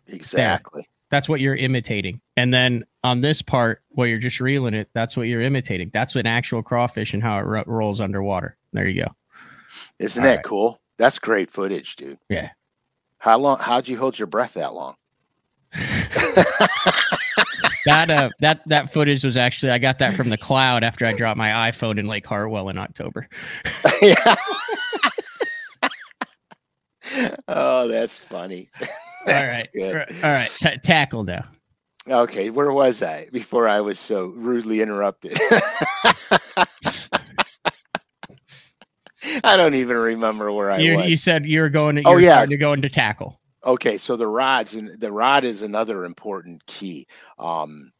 [0.08, 0.86] Exactly.
[1.10, 2.20] That's what you're imitating.
[2.36, 5.90] And then on this part where you're just reeling it, that's what you're imitating.
[5.92, 8.56] That's an actual crawfish and how it ro- rolls underwater.
[8.72, 9.10] There you go.
[9.98, 10.44] Isn't All that right.
[10.44, 10.80] cool?
[10.98, 12.18] That's great footage, dude.
[12.28, 12.50] Yeah.
[13.18, 13.58] How long?
[13.58, 14.94] How'd you hold your breath that long?
[17.86, 21.16] that uh that that footage was actually I got that from the cloud after I
[21.16, 23.28] dropped my iPhone in Lake Hartwell in October.
[24.02, 24.36] yeah.
[27.48, 28.70] Oh, that's funny.
[28.80, 28.88] All
[29.26, 29.96] That's right, good.
[30.22, 31.44] all right, ta tackle now.
[32.08, 35.36] Okay, where was I before I was so rudely interrupted?
[39.42, 41.08] I don't even remember where I You was.
[41.08, 42.32] you said you were going to Oh, you're yes.
[42.34, 43.40] starting to go into tackle.
[43.64, 47.08] okay, so the rods and the rod is another important key.
[47.38, 47.90] Um,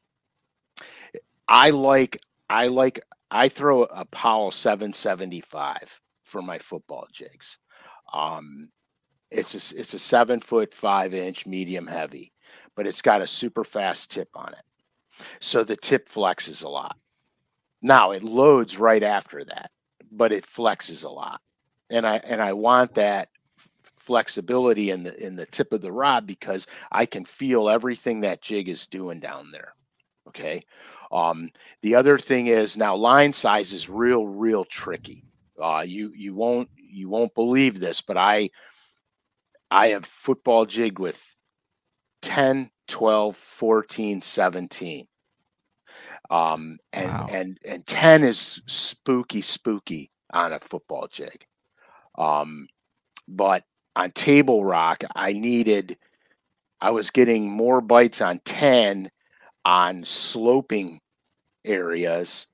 [1.48, 3.00] I like I like
[3.32, 7.58] I throw a Powell 775 for my football jigs.
[8.12, 8.70] Um,
[9.30, 12.32] it's a, it's a seven foot five inch medium heavy,
[12.74, 15.24] but it's got a super fast tip on it.
[15.40, 16.96] So the tip flexes a lot.
[17.82, 19.70] Now it loads right after that,
[20.10, 21.40] but it flexes a lot.
[21.90, 23.28] And I and I want that
[23.96, 28.42] flexibility in the in the tip of the rod because I can feel everything that
[28.42, 29.74] jig is doing down there.
[30.28, 30.64] Okay.
[31.12, 31.50] Um,
[31.82, 35.24] the other thing is now line size is real, real tricky.
[35.60, 38.50] Uh, you you won't you won't believe this, but I
[39.70, 41.20] I have football jig with
[42.22, 45.06] 10, 12, 14, 17.
[46.28, 47.28] Um, and wow.
[47.30, 51.44] and and 10 is spooky, spooky on a football jig.
[52.18, 52.66] Um,
[53.28, 55.96] but on table rock, I needed
[56.80, 59.10] I was getting more bites on 10
[59.64, 61.00] on sloping
[61.64, 62.46] areas.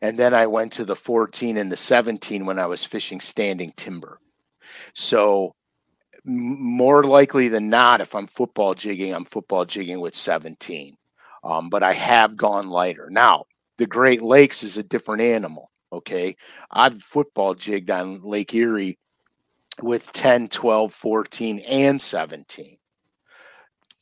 [0.00, 3.72] And then I went to the 14 and the 17 when I was fishing standing
[3.76, 4.20] timber.
[4.94, 5.54] So,
[6.24, 10.96] more likely than not, if I'm football jigging, I'm football jigging with 17.
[11.42, 13.08] Um, but I have gone lighter.
[13.10, 13.44] Now,
[13.76, 15.70] the Great Lakes is a different animal.
[15.92, 16.36] Okay.
[16.70, 18.98] I've football jigged on Lake Erie
[19.82, 22.76] with 10, 12, 14, and 17.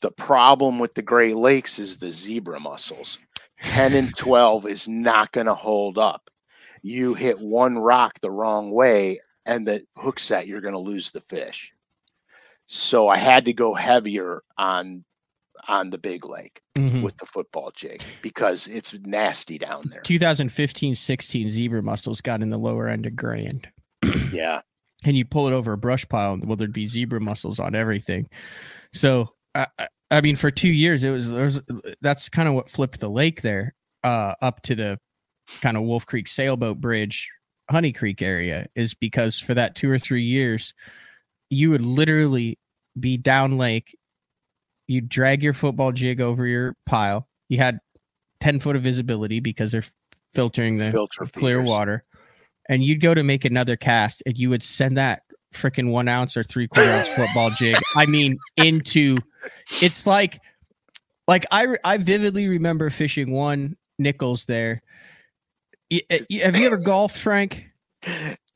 [0.01, 3.19] The problem with the Great Lakes is the zebra mussels.
[3.63, 6.31] 10 and 12 is not going to hold up.
[6.83, 11.11] You hit one rock the wrong way, and the hook set, you're going to lose
[11.11, 11.72] the fish.
[12.67, 15.05] So I had to go heavier on
[15.69, 17.03] on the big lake mm-hmm.
[17.03, 20.01] with the football jig because it's nasty down there.
[20.01, 23.69] 2015 16 zebra mussels got in the lower end of grand.
[24.33, 24.63] yeah.
[25.05, 28.29] And you pull it over a brush pile, well, there'd be zebra mussels on everything.
[28.93, 29.67] So I,
[30.11, 31.61] I mean, for two years, it was, was
[32.01, 34.99] that's kind of what flipped the lake there uh, up to the
[35.61, 37.31] kind of Wolf Creek sailboat bridge,
[37.71, 40.75] Honey Creek area, is because for that two or three years,
[41.53, 42.59] you would literally
[42.99, 43.97] be down lake.
[44.89, 47.29] You'd drag your football jig over your pile.
[47.49, 47.79] You had
[48.41, 49.85] 10 foot of visibility because they're
[50.35, 51.69] filtering the Filter clear feeders.
[51.69, 52.05] water.
[52.69, 56.37] And you'd go to make another cast and you would send that freaking one ounce
[56.37, 57.77] or three quarter ounce football jig.
[57.97, 59.19] I mean, into
[59.83, 60.41] it's like
[61.29, 64.83] like I I vividly remember fishing one Nichols there.
[65.91, 67.71] Eh, have you ever golfed, Frank?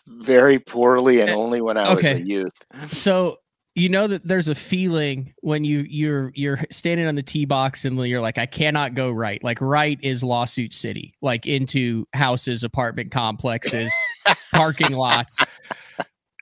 [0.07, 2.14] Very poorly, and eh, only when I okay.
[2.14, 2.53] was a youth.
[2.92, 3.38] So
[3.77, 7.85] you know that there's a feeling when you you're you're standing on the tee box
[7.85, 9.42] and you're like I cannot go right.
[9.45, 13.92] Like right is lawsuit city, like into houses, apartment complexes,
[14.55, 15.38] parking lots.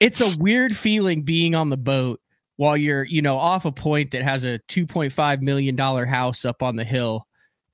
[0.00, 2.20] It's a weird feeling being on the boat
[2.56, 6.62] while you're, you know, off a point that has a 2.5 million dollar house up
[6.62, 7.26] on the hill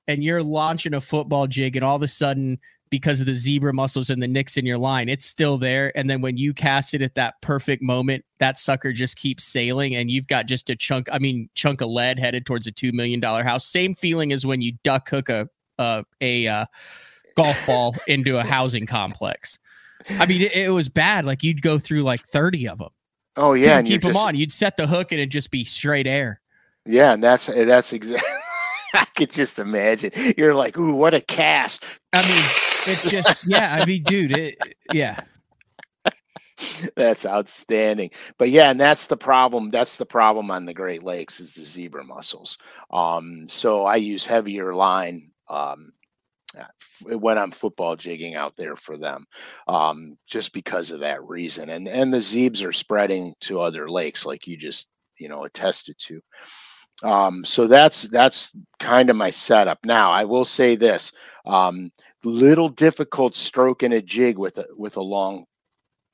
[0.07, 2.57] and you're launching a football jig and all of a sudden
[2.91, 5.97] because of the zebra mussels and the nicks in your line, it's still there.
[5.97, 9.95] And then when you cast it at that perfect moment, that sucker just keeps sailing
[9.95, 12.93] and you've got just a chunk, I mean, chunk of lead headed towards a $2
[12.93, 13.65] million house.
[13.65, 15.49] Same feeling as when you duck hook a,
[15.79, 16.65] a, a uh,
[17.35, 19.57] golf ball into a housing complex.
[20.09, 21.25] I mean, it, it, was bad.
[21.25, 22.89] Like you'd go through like 30 of them.
[23.37, 24.35] Oh yeah, and keep them just, on.
[24.35, 26.41] You'd set the hook and it'd just be straight air.
[26.85, 28.27] Yeah, and that's that's exactly.
[28.93, 30.11] I could just imagine.
[30.37, 31.83] You're like, ooh, what a cast.
[32.13, 33.77] I mean, it just yeah.
[33.79, 34.55] I mean, dude, it,
[34.93, 35.21] yeah.
[36.95, 38.11] that's outstanding.
[38.37, 39.71] But yeah, and that's the problem.
[39.71, 42.57] That's the problem on the Great Lakes is the zebra mussels.
[42.91, 45.93] Um, so I use heavier line um,
[47.03, 49.23] when I'm football jigging out there for them,
[49.67, 51.69] um, just because of that reason.
[51.69, 55.97] And and the zebs are spreading to other lakes, like you just you know attested
[56.07, 56.21] to.
[57.03, 59.79] Um, so that's that's kind of my setup.
[59.85, 61.11] Now I will say this:
[61.45, 61.91] um,
[62.23, 65.45] little difficult stroking a jig with a with a long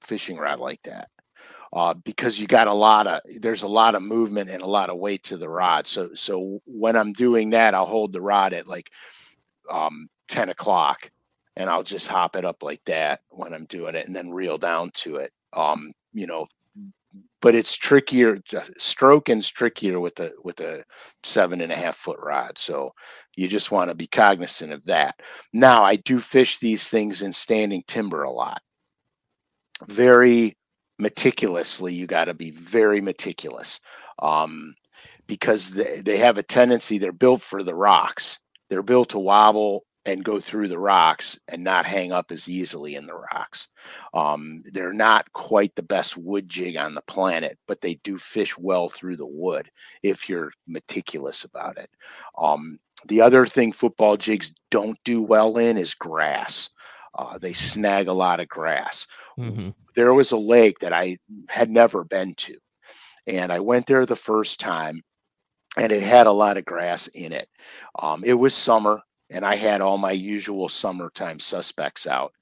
[0.01, 1.09] fishing rod like that.
[1.73, 4.89] Uh, because you got a lot of there's a lot of movement and a lot
[4.89, 5.85] of weight to the rod.
[5.87, 8.89] So so when I'm doing that, I'll hold the rod at like
[9.69, 11.09] um, 10 o'clock
[11.55, 14.57] and I'll just hop it up like that when I'm doing it and then reel
[14.57, 15.31] down to it.
[15.53, 16.47] Um, you know,
[17.41, 18.39] but it's trickier.
[18.77, 20.83] Stroking's trickier with a with a
[21.23, 22.57] seven and a half foot rod.
[22.57, 22.93] So
[23.35, 25.19] you just want to be cognizant of that.
[25.53, 28.61] Now I do fish these things in standing timber a lot.
[29.87, 30.57] Very
[30.99, 33.79] meticulously, you got to be very meticulous.
[34.19, 34.73] Um,
[35.27, 38.39] because they, they have a tendency, they're built for the rocks.
[38.69, 42.95] They're built to wobble and go through the rocks and not hang up as easily
[42.95, 43.67] in the rocks.
[44.13, 48.57] Um, they're not quite the best wood jig on the planet, but they do fish
[48.57, 49.69] well through the wood
[50.03, 51.89] if you're meticulous about it.
[52.37, 56.69] Um, the other thing football jigs don't do well in is grass.
[57.13, 59.07] Uh, they snag a lot of grass.
[59.37, 59.69] Mm-hmm.
[59.95, 61.17] There was a lake that I
[61.49, 62.55] had never been to,
[63.25, 65.01] and I went there the first time,
[65.75, 67.47] and it had a lot of grass in it.
[67.99, 72.33] Um, it was summer, and I had all my usual summertime suspects out.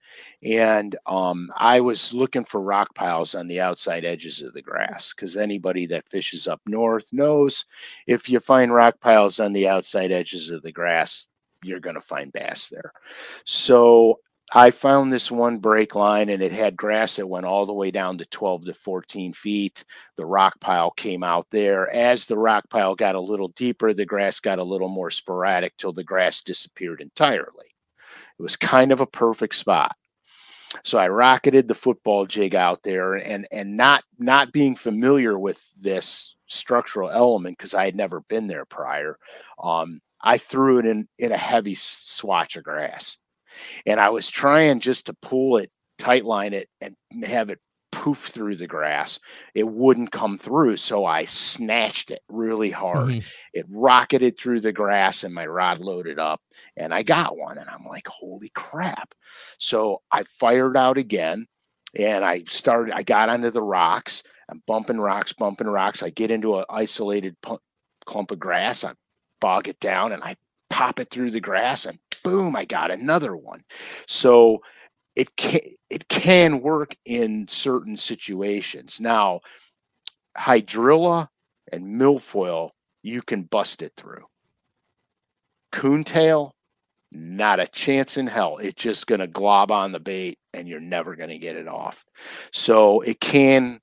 [0.43, 5.13] And um, I was looking for rock piles on the outside edges of the grass
[5.13, 7.65] because anybody that fishes up north knows
[8.07, 11.27] if you find rock piles on the outside edges of the grass,
[11.63, 12.93] you're going to find bass there.
[13.43, 14.19] So
[14.53, 17.89] I found this one break line and it had grass that went all the way
[17.89, 19.83] down to 12 to 14 feet.
[20.17, 21.89] The rock pile came out there.
[21.89, 25.75] As the rock pile got a little deeper, the grass got a little more sporadic
[25.77, 27.65] till the grass disappeared entirely.
[28.37, 29.95] It was kind of a perfect spot.
[30.83, 35.63] So I rocketed the football jig out there and and not not being familiar with
[35.77, 39.17] this structural element because I had never been there prior.
[39.61, 43.17] Um, I threw it in in a heavy swatch of grass
[43.85, 47.59] and I was trying just to pull it, tight line it, and have it
[47.95, 49.19] poof through the grass.
[49.53, 50.77] It wouldn't come through.
[50.77, 53.07] So I snatched it really hard.
[53.07, 53.27] Mm-hmm.
[53.53, 56.41] It rocketed through the grass and my rod loaded up
[56.75, 57.57] and I got one.
[57.57, 59.15] And I'm like, holy crap.
[59.59, 61.47] So I fired out again
[61.97, 64.23] and I started, I got onto the rocks.
[64.49, 66.03] I'm bumping rocks, bumping rocks.
[66.03, 67.37] I get into an isolated
[68.05, 68.83] clump of grass.
[68.83, 68.93] I
[69.39, 70.35] bog it down and I
[70.69, 73.61] pop it through the grass and boom, I got another one.
[74.07, 74.63] So
[75.15, 78.99] it can it can work in certain situations.
[78.99, 79.41] Now,
[80.37, 81.27] hydrilla
[81.71, 82.71] and milfoil,
[83.03, 84.25] you can bust it through.
[85.71, 86.55] Coontail,
[87.11, 88.57] not a chance in hell.
[88.57, 91.67] It's just going to glob on the bait and you're never going to get it
[91.67, 92.03] off.
[92.51, 93.79] So it can,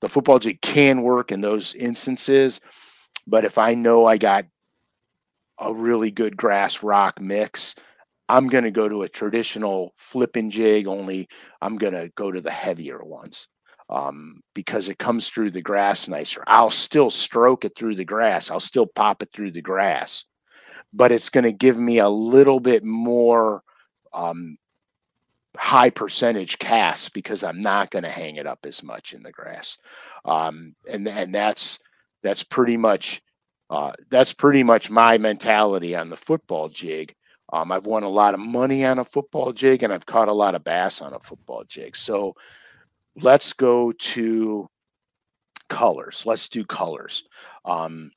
[0.00, 2.60] the football jig can work in those instances.
[3.26, 4.46] But if I know I got
[5.60, 7.74] a really good grass rock mix,
[8.28, 11.28] I'm going to go to a traditional flipping jig, only
[11.60, 13.48] I'm going to go to the heavier ones
[13.88, 16.44] um, because it comes through the grass nicer.
[16.46, 20.24] I'll still stroke it through the grass, I'll still pop it through the grass,
[20.92, 23.62] but it's going to give me a little bit more
[24.12, 24.56] um,
[25.56, 29.32] high percentage casts because I'm not going to hang it up as much in the
[29.32, 29.76] grass.
[30.24, 31.80] Um, and, and that's,
[32.22, 33.22] that's pretty much
[33.70, 37.14] uh, that's pretty much my mentality on the football jig.
[37.52, 40.32] Um, I've won a lot of money on a football jig, and I've caught a
[40.32, 41.96] lot of bass on a football jig.
[41.96, 42.34] So
[43.16, 44.68] let's go to
[45.68, 46.24] colors.
[46.26, 47.24] Let's do colors.
[47.64, 48.10] Um,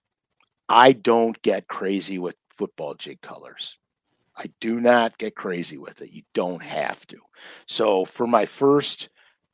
[0.68, 3.78] I don't get crazy with football jig colors.
[4.36, 6.12] I do not get crazy with it.
[6.12, 7.18] You don't have to.
[7.68, 9.10] So for my first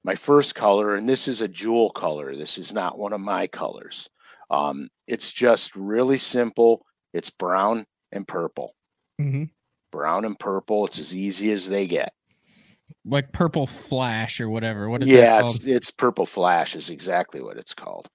[0.05, 2.33] my first color, and this is a jewel color.
[2.33, 4.09] This is not one of my colors.
[4.49, 6.85] Um, it's just really simple.
[7.13, 8.75] It's brown and purple.
[9.19, 9.45] Mm-hmm.
[9.91, 10.87] Brown and purple.
[10.87, 12.13] It's as easy as they get.
[13.05, 14.89] Like purple flash or whatever.
[14.89, 18.07] What is yeah, it's, it's purple flash is exactly what it's called.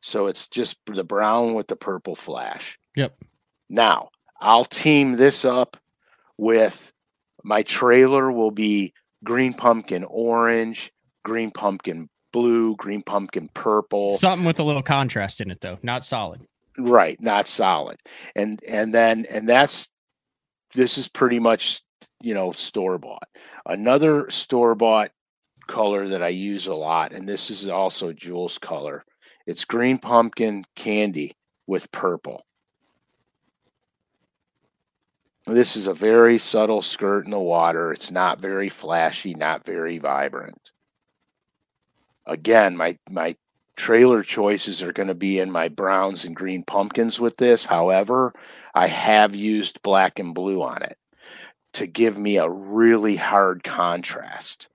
[0.00, 2.78] So it's just the brown with the purple flash.
[2.96, 3.16] Yep.
[3.68, 5.76] Now I'll team this up
[6.36, 6.92] with
[7.44, 8.92] my trailer will be
[9.24, 10.92] green pumpkin orange,
[11.24, 14.12] green pumpkin blue, green pumpkin purple.
[14.12, 16.46] Something with a little contrast in it though, not solid.
[16.78, 17.98] Right, not solid.
[18.34, 19.88] And and then and that's
[20.74, 21.82] this is pretty much
[22.20, 23.28] you know store bought.
[23.66, 25.12] Another store bought
[25.68, 29.04] color that I use a lot, and this is also Jewel's color.
[29.46, 32.46] It's green pumpkin candy with purple.
[35.46, 37.92] This is a very subtle skirt in the water.
[37.92, 40.70] It's not very flashy, not very vibrant
[42.26, 43.36] again, my my
[43.76, 47.64] trailer choices are going to be in my browns and green pumpkins with this.
[47.64, 48.32] However,
[48.74, 50.98] I have used black and blue on it
[51.74, 54.68] to give me a really hard contrast.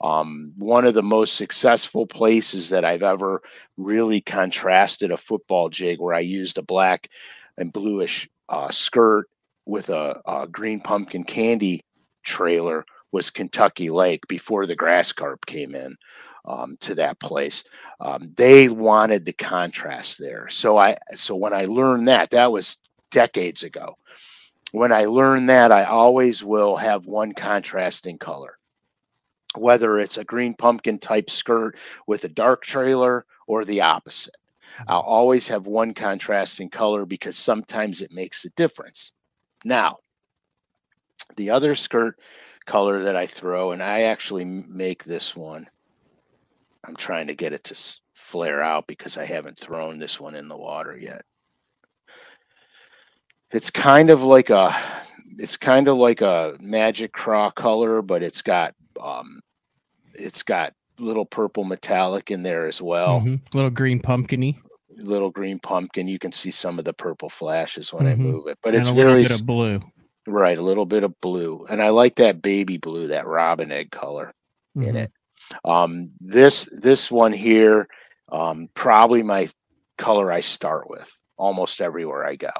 [0.00, 3.42] Um, one of the most successful places that I've ever
[3.76, 7.08] really contrasted a football jig where I used a black
[7.58, 9.28] and bluish uh, skirt
[9.66, 11.82] with a, a green pumpkin candy
[12.22, 15.96] trailer was Kentucky Lake before the grass carp came in
[16.48, 17.62] um, to that place.
[18.00, 20.48] Um, they wanted the contrast there.
[20.48, 22.78] So I so when I learned that, that was
[23.10, 23.96] decades ago.
[24.72, 28.58] When I learned that, I always will have one contrasting color,
[29.56, 31.76] whether it's a green pumpkin type skirt
[32.06, 34.34] with a dark trailer or the opposite.
[34.86, 35.08] I'll mm-hmm.
[35.10, 39.12] always have one contrasting color because sometimes it makes a difference.
[39.64, 39.98] Now,
[41.36, 42.18] the other skirt
[42.66, 45.66] color that I throw, and I actually make this one
[46.88, 47.76] I'm trying to get it to
[48.14, 51.22] flare out because I haven't thrown this one in the water yet.
[53.50, 54.74] It's kind of like a
[55.38, 59.40] it's kind of like a magic craw color, but it's got um
[60.14, 63.20] it's got little purple metallic in there as well.
[63.20, 63.40] Mhm.
[63.54, 64.56] Little green pumpkiny
[64.96, 66.08] Little green pumpkin.
[66.08, 68.12] You can see some of the purple flashes when Mhm.
[68.12, 69.80] I move it, but and it's a little very bit of blue.
[70.26, 70.58] right.
[70.58, 74.34] A little bit of blue, and I like that baby blue, that robin egg color
[74.74, 74.96] in Mhm.
[74.96, 75.12] it.
[75.64, 77.88] Um, this this one here,
[78.30, 79.48] um, probably my
[79.96, 82.50] color I start with almost everywhere I go.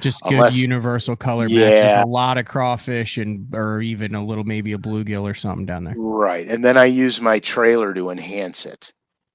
[0.00, 1.58] Just good Unless- universal color matches.
[1.58, 2.04] Yeah.
[2.04, 5.84] A lot of crawfish and or even a little maybe a bluegill or something down
[5.84, 5.94] there.
[5.96, 6.48] Right.
[6.48, 8.92] And then I use my trailer to enhance it.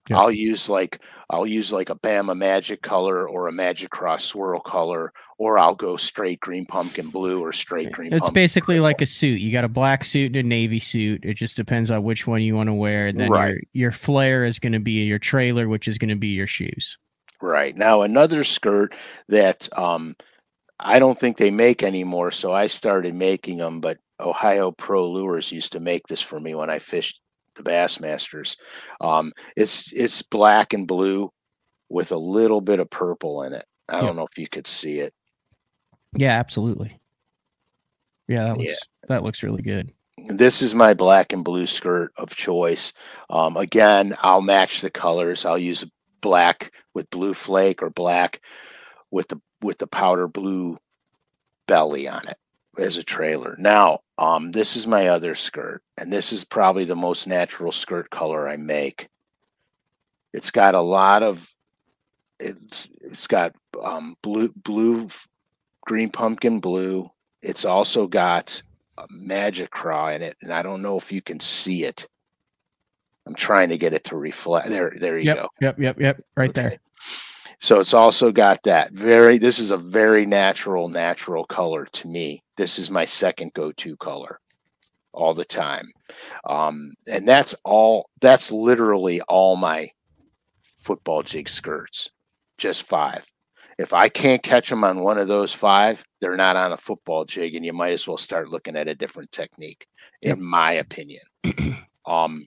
[0.09, 0.19] Yeah.
[0.19, 1.01] I'll use like
[1.31, 5.73] I'll use like a Bama Magic color or a Magic Craw swirl color, or I'll
[5.75, 8.13] go straight green pumpkin blue or straight green.
[8.13, 9.41] It's basically like a suit.
[9.41, 11.25] You got a black suit and a navy suit.
[11.25, 13.07] It just depends on which one you want to wear.
[13.07, 13.49] And then Right.
[13.73, 16.47] your your flare is going to be your trailer, which is going to be your
[16.47, 16.97] shoes.
[17.41, 18.93] right now another skirt
[19.27, 20.15] that um
[20.79, 23.81] I don't think they make anymore, so I started making them.
[23.81, 27.19] But Ohio Pro Lures used to make this for me when I fished
[27.55, 28.55] the Bassmasters.
[29.01, 31.31] Um, it's it's black and blue
[31.89, 33.65] with a little bit of purple in it.
[33.89, 34.01] I Yeah.
[34.07, 35.13] don't know if you could see it.
[36.13, 36.99] Yeah, absolutely.
[38.27, 38.65] Yeah, that Yeah.
[38.69, 39.91] looks that looks really good.
[40.29, 42.93] this is my black and blue skirt of choice.
[43.29, 45.43] Um, again, I'll match the colors.
[45.43, 45.83] I'll use
[46.21, 48.41] black with blue flake or black
[49.11, 50.77] with the with the powder blue
[51.67, 52.37] belly on it
[52.77, 53.55] as a trailer.
[53.57, 58.09] Now, um, this is my other skirt, and this is probably the most natural skirt
[58.09, 59.09] color I make.
[60.33, 61.47] It's got a lot of
[62.39, 65.07] it's it's got um, blue blue
[65.85, 67.09] green pumpkin blue.
[67.41, 68.61] It's also got
[68.97, 72.07] a magic craw in it, and I don't know if you can see it.
[73.27, 74.69] I'm trying to get it to reflect.
[74.69, 75.49] There, there you Yep, go.
[75.61, 76.21] yep, yep, yep.
[76.37, 76.77] Right there.
[77.59, 79.37] So it's also got that very.
[79.37, 82.43] This is a very natural, natural color to me.
[82.57, 84.39] This is my second go-to color,
[85.13, 85.91] all the time,
[86.47, 88.09] um, and that's all.
[88.21, 89.89] That's literally all my
[90.79, 92.09] football jig skirts.
[92.57, 93.25] Just five.
[93.77, 97.25] If I can't catch them on one of those five, they're not on a football
[97.25, 99.85] jig, and you might as well start looking at a different technique,
[100.21, 100.37] Yep.
[100.37, 101.21] in my opinion.
[102.05, 102.45] um,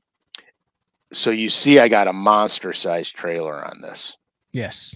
[1.13, 4.17] so you see, I got a monster-sized trailer on this.
[4.53, 4.95] Yes.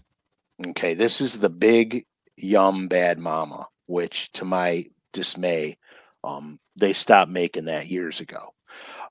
[0.64, 5.76] Okay, this is the big yum bad mama, which to my dismay,
[6.24, 8.54] um, they stopped making that years ago.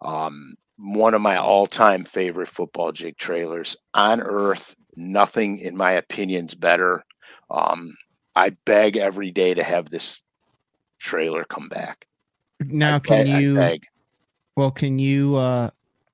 [0.02, 4.76] Um, one of my all-time favorite football jig trailers on earth.
[4.96, 7.04] Nothing, in my opinion's better.
[7.50, 7.96] Um,
[8.36, 10.22] I beg every day to have this
[11.00, 12.06] trailer come back.
[12.62, 13.84] Now I can beg- you beg.
[14.56, 15.70] well can you uh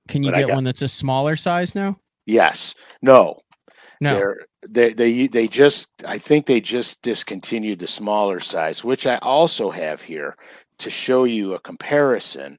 [0.07, 1.99] can you But get got- one that's a smaller size now?
[2.25, 2.73] Yes.
[3.01, 3.39] No.
[3.99, 4.13] No.
[4.13, 9.17] They're, they they they just I think they just discontinued the smaller size, which I
[9.17, 10.35] also have here
[10.79, 12.57] to show you a comparison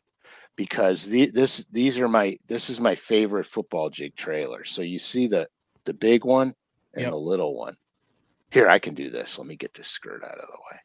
[0.57, 4.64] because the, this these are my this is my favorite football jig trailer.
[4.64, 5.49] So you see the
[5.84, 6.55] the big one
[6.95, 7.11] and Yep.
[7.12, 7.76] the little one.
[8.51, 9.39] Here I can do this.
[9.39, 10.80] Let me get this skirt out of the way.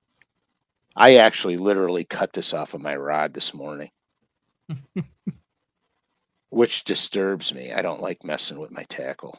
[0.95, 3.89] I actually literally cut this off of my rod this morning.
[6.53, 7.73] which disturbs me.
[7.73, 9.35] I don't like messing with my tackle.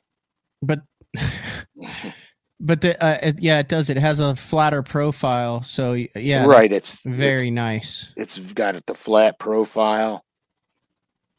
[0.63, 0.81] But
[2.61, 3.91] but the uh, it, yeah, it does.
[3.91, 6.73] It has a flatter profile, so yeah, right.
[6.73, 8.13] It's very nice.
[8.17, 10.25] It's, it's got it the flat profile,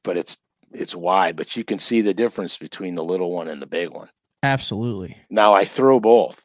[0.04, 0.38] but it's
[0.72, 1.36] it's wide.
[1.36, 4.10] But you can see the difference between the little one and the big one.
[4.44, 5.18] Absolutely.
[5.30, 6.42] Now I throw both.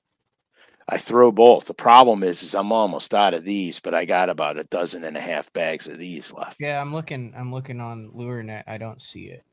[0.89, 1.67] I throw both.
[1.67, 5.05] The problem is, is I'm almost out of these, but I got about a dozen
[5.05, 6.57] and a half bags of these left.
[6.59, 7.33] Yeah, I'm looking.
[7.37, 8.65] I'm looking on LureNet.
[8.67, 9.45] I don't see it.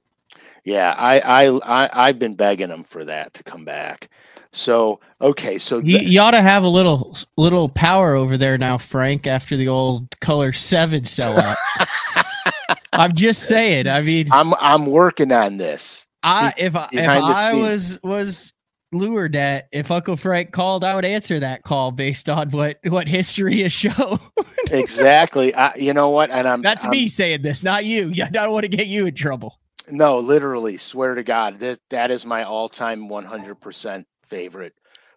[0.64, 4.10] Yeah, I I, I I've been begging them for that to come back.
[4.52, 8.58] So okay, so You, th- you ought to have a little little power over there
[8.58, 9.28] now, Frank.
[9.28, 11.56] After the old color seven sellout.
[12.94, 13.88] I'm just saying.
[13.88, 16.06] I mean, I'm I'm working on this.
[16.24, 17.62] I if I, if I scenes.
[17.62, 18.54] was was
[18.92, 23.08] lured at if Uncle Frank called, I would answer that call based on what what
[23.08, 24.20] history has shown.
[24.70, 25.56] Exactly.
[25.56, 26.30] I, you know what?
[26.30, 28.12] And I'm That's I'm- me saying this, not you.
[28.22, 29.58] I don't want to get you in trouble.
[29.90, 34.74] No, literally, swear to God, that that is my all-time 100% favorite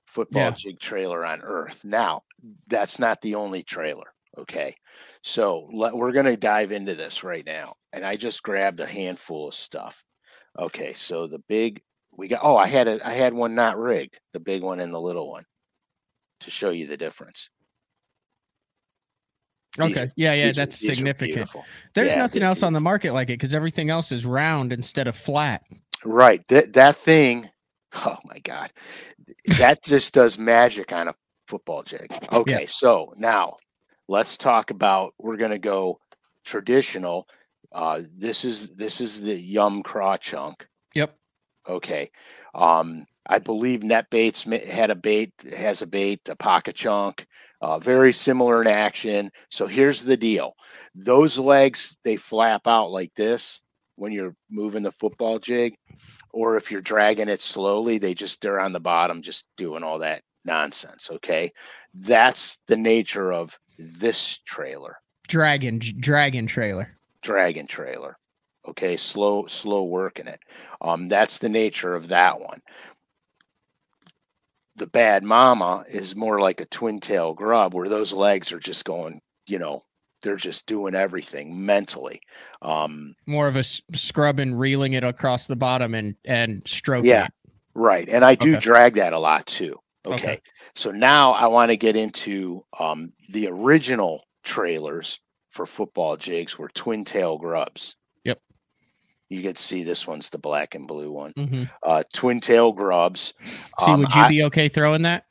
[0.07, 0.57] football Yeah.
[0.57, 1.85] jig trailer on earth.
[1.85, 2.23] Now,
[2.69, 4.15] that's not the only trailer.
[4.39, 4.77] Okay,
[5.23, 9.49] so let, we're gonna dive into this right now, and I just grabbed a handful
[9.49, 10.05] of stuff.
[10.59, 12.41] Okay, so the big we got.
[12.45, 15.31] Oh, I had a I had one not rigged, the big one and the little
[15.31, 15.45] one,
[16.41, 17.51] to show you the difference.
[19.79, 20.11] Okay.
[20.17, 21.49] Yeah, yeah, these that's are significant.
[21.95, 25.07] There's Yeah, nothing else on the market like it because everything else is round instead
[25.07, 25.63] of flat.
[26.05, 26.47] Right.
[26.49, 27.51] That that thing,
[27.95, 28.73] oh my God.
[29.59, 31.15] That just does magic on a
[31.47, 32.11] football jig.
[32.33, 33.57] Okay, so now
[34.09, 35.99] let's talk about we're gonna go
[36.45, 37.29] traditional.
[37.73, 40.67] Uh, this is this is the yum craw chunk.
[40.95, 41.17] Yep.
[41.69, 42.11] Okay.
[42.55, 47.25] Um, I believe Net Baits had a bait, has a bait, a Paca Chunk,
[47.63, 49.31] uh, very similar in action.
[49.51, 50.55] So here's the deal:
[50.97, 53.61] those legs they flap out like this
[53.95, 55.77] when you're moving the football jig,
[56.33, 60.01] or if you're dragging it slowly, they just they're on the bottom, just doing all
[60.01, 61.09] that nonsense.
[61.11, 61.53] Okay,
[61.95, 64.97] that's the nature of this trailer,
[65.29, 66.97] Dragon dragon trailer.
[67.23, 68.17] dragon trailer.
[68.67, 70.41] Okay, slow slow working it.
[70.81, 72.61] Um, that's the nature of that one.
[74.77, 78.85] The bad mama is more like a twin tail grub, where those legs are just
[78.85, 79.83] going, you know,
[80.23, 82.21] they're just doing everything mentally.
[82.63, 87.11] Um, More of a s- scrub and reeling it across the bottom and and stroking
[87.11, 87.27] Yeah.
[87.27, 87.33] it.
[87.75, 88.09] Right.
[88.09, 88.61] And I do Okay.
[88.61, 89.79] drag that a lot too.
[90.07, 90.15] Okay.
[90.15, 90.39] Okay.
[90.75, 95.19] So now I want to get into um, the original trailers
[95.51, 97.97] for football jigs were twin tail grubs.
[99.31, 101.33] You can see this one's the black and blue one.
[101.37, 103.33] hmm Uh, twin tail grubs.
[103.41, 105.25] See, Um, would you I- be okay throwing that?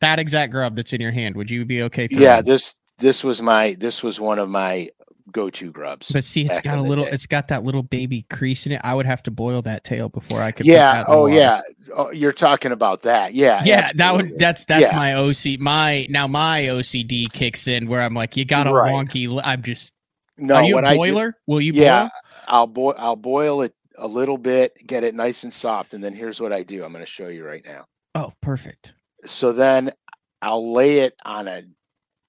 [0.00, 1.36] That exact grub that's in your hand.
[1.36, 2.22] Would you be okay throwing?
[2.24, 4.88] yeah, this this was my this was one of my
[5.30, 6.10] go-to grubs.
[6.10, 7.04] But see, it's got a little.
[7.04, 7.10] day.
[7.12, 8.80] It's got that little baby crease in it.
[8.84, 10.66] I would have to boil that tail before I could.
[10.66, 11.04] put yeah.
[11.06, 11.34] Oh water.
[11.34, 11.60] yeah.
[11.94, 13.32] Oh, you're talking about that.
[13.34, 13.62] Yeah.
[13.64, 14.38] Yeah, that would.
[14.38, 14.96] That's that's Yeah.
[14.96, 15.58] my OC.
[15.60, 18.92] My now my OCD kicks in where I'm like, you got a Right.
[18.92, 19.40] wonky.
[19.44, 19.92] I'm just.
[20.38, 20.54] No.
[20.56, 21.34] are you what a I do- boiler?
[21.46, 22.10] Will you yeah, boil?
[22.48, 22.94] I'll boil.
[22.98, 26.52] I'll boil it a little bit, get it nice and soft, and then here's what
[26.52, 26.84] I do.
[26.84, 27.84] I'm going to show you right now.
[28.14, 28.94] Oh, perfect.
[29.24, 29.92] So then
[30.40, 31.62] I'll lay it on a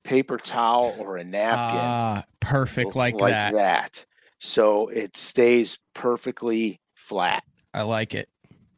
[0.03, 2.95] paper towel or a napkin, Ah, perfect.
[2.95, 3.53] l- Like, that.
[3.53, 4.05] that,
[4.39, 7.43] so it stays perfectly flat.
[7.73, 8.27] I like it.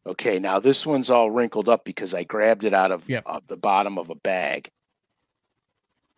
[0.08, 3.24] Okay, now this one's all wrinkled up because I grabbed it out of, Yep.
[3.26, 4.70] of the bottom of a bag,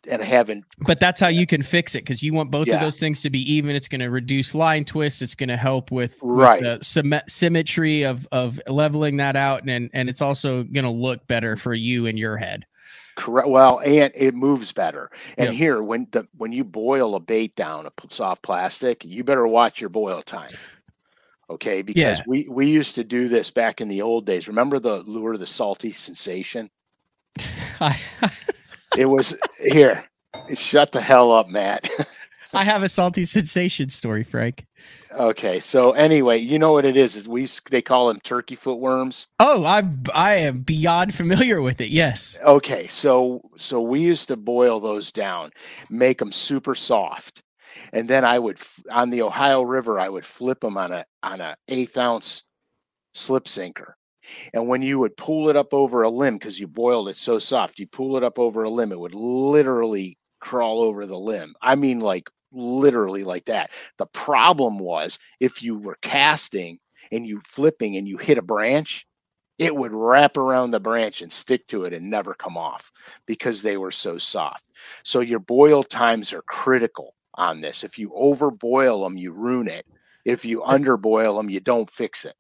[0.07, 0.65] and I haven't.
[0.79, 2.75] But that's how you can fix it because you want both Yeah.
[2.75, 3.75] of those things to be even.
[3.75, 5.21] It's going to reduce line twists.
[5.21, 6.61] It's going to help with, with Right.
[6.63, 11.25] the symmet- symmetry of of leveling that out, and and it's also going to look
[11.27, 12.65] better for you in your head.
[13.15, 13.47] Correct.
[13.47, 15.09] Well, and it moves better.
[15.39, 15.55] And Yep.
[15.55, 19.81] here, when the when you boil a bait down a soft plastic, you better watch
[19.81, 20.51] your boil time.
[21.49, 22.23] Okay, because Yeah.
[22.27, 24.47] we we used to do this back in the old days.
[24.47, 26.69] Remember the lure, the salty sensation?
[27.79, 27.97] I
[28.97, 30.03] It was here.
[30.55, 31.89] Shut the hell up, Matt.
[32.53, 34.65] I have a salty sensation story, Frank.
[35.19, 37.15] okay, so anyway, you know what it is?
[37.15, 39.27] Is we they call them turkey foot worms.
[39.39, 39.83] Oh, I
[40.15, 41.89] I am beyond familiar with it.
[41.89, 42.37] Yes.
[42.43, 45.51] Okay, so so we used to boil those down,
[45.89, 47.41] make them super soft,
[47.93, 51.41] and then I would on the Ohio River I would flip them on a on
[51.41, 52.43] a eighth ounce
[53.13, 53.96] slip sinker,
[54.53, 57.39] and when you would pull it up over a limb because you boiled it so
[57.39, 61.55] soft, you pull it up over a limb, it would literally crawl over the limb.
[61.61, 63.71] I mean, like literally like that.
[63.97, 66.79] The problem was if you were casting
[67.11, 69.05] and you flipping and you hit a branch,
[69.57, 72.91] it would wrap around the branch and stick to it and never come off
[73.25, 74.65] because they were so soft.
[75.03, 77.83] So your boil times are critical on this.
[77.83, 79.85] If you overboil them, you ruin it.
[80.25, 82.35] If you underboil them, you don't fix it.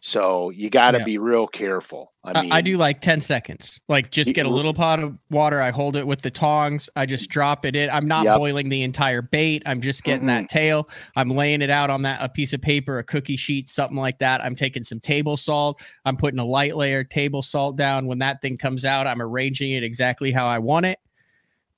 [0.00, 1.04] So you got to Yeah.
[1.04, 2.12] be real careful.
[2.22, 3.80] I I, mean, I do like 10 seconds.
[3.88, 5.60] Like just get a little pot of water.
[5.60, 6.88] I hold it with the tongs.
[6.94, 7.90] I just drop it in.
[7.90, 8.36] I'm not Yep.
[8.38, 9.62] boiling the entire bait.
[9.66, 10.88] I'm just getting that tail.
[11.16, 14.18] I'm laying it out on that a piece of paper, a cookie sheet, something like
[14.18, 14.44] that.
[14.44, 15.80] I'm taking some table salt.
[16.04, 18.06] I'm putting a light layer table salt down.
[18.06, 20.98] When that thing comes out, I'm arranging it exactly how I want it.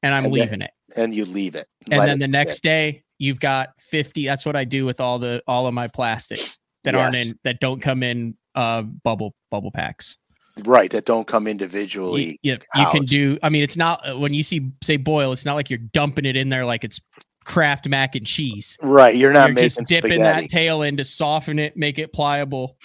[0.03, 0.73] And I'm And then leaving it.
[0.97, 1.69] and you leave it.
[1.91, 2.33] And let then it the sit.
[2.33, 4.27] next day, you've got 50.
[4.27, 7.61] That's what I do with all the all of my plastics that aren't in that
[7.61, 10.17] don't come in uh bubble bubble packs.
[10.65, 12.39] right that don't come you, individually.
[12.43, 15.45] you, you can do i mean it's not uh, when you see say boil it's
[15.45, 17.01] not like you're dumping it in there like it's
[17.45, 20.43] kraft mac and cheese Right, you're not you're making just dipping spaghetti.
[20.47, 22.77] that tail in to soften it make it pliable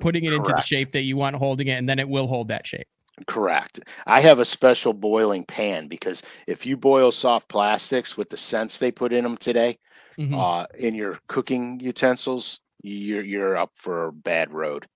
[0.00, 2.48] putting it into the shape that you want holding it and then it will hold
[2.48, 2.86] that shape
[3.26, 3.80] Correct.
[4.06, 8.76] I have a special boiling pan because if you boil soft plastics with the scents
[8.76, 9.78] they put in them today,
[10.18, 10.34] Mhm.
[10.38, 14.86] uh, in your cooking utensils, you're you're up for a bad road.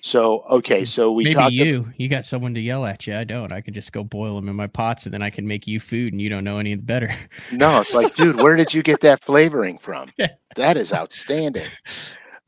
[0.00, 3.52] So okay, so we maybe you you got someone to yell at you i don't
[3.52, 5.80] i can just go boil them in my pots and then i can make you
[5.80, 7.10] food and you don't know any better
[7.52, 10.10] no, it's like, dude, where did you get that flavoring from?
[10.56, 11.66] That is outstanding.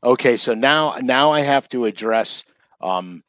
[0.01, 2.45] Okay, so now now I have to address
[2.79, 3.21] um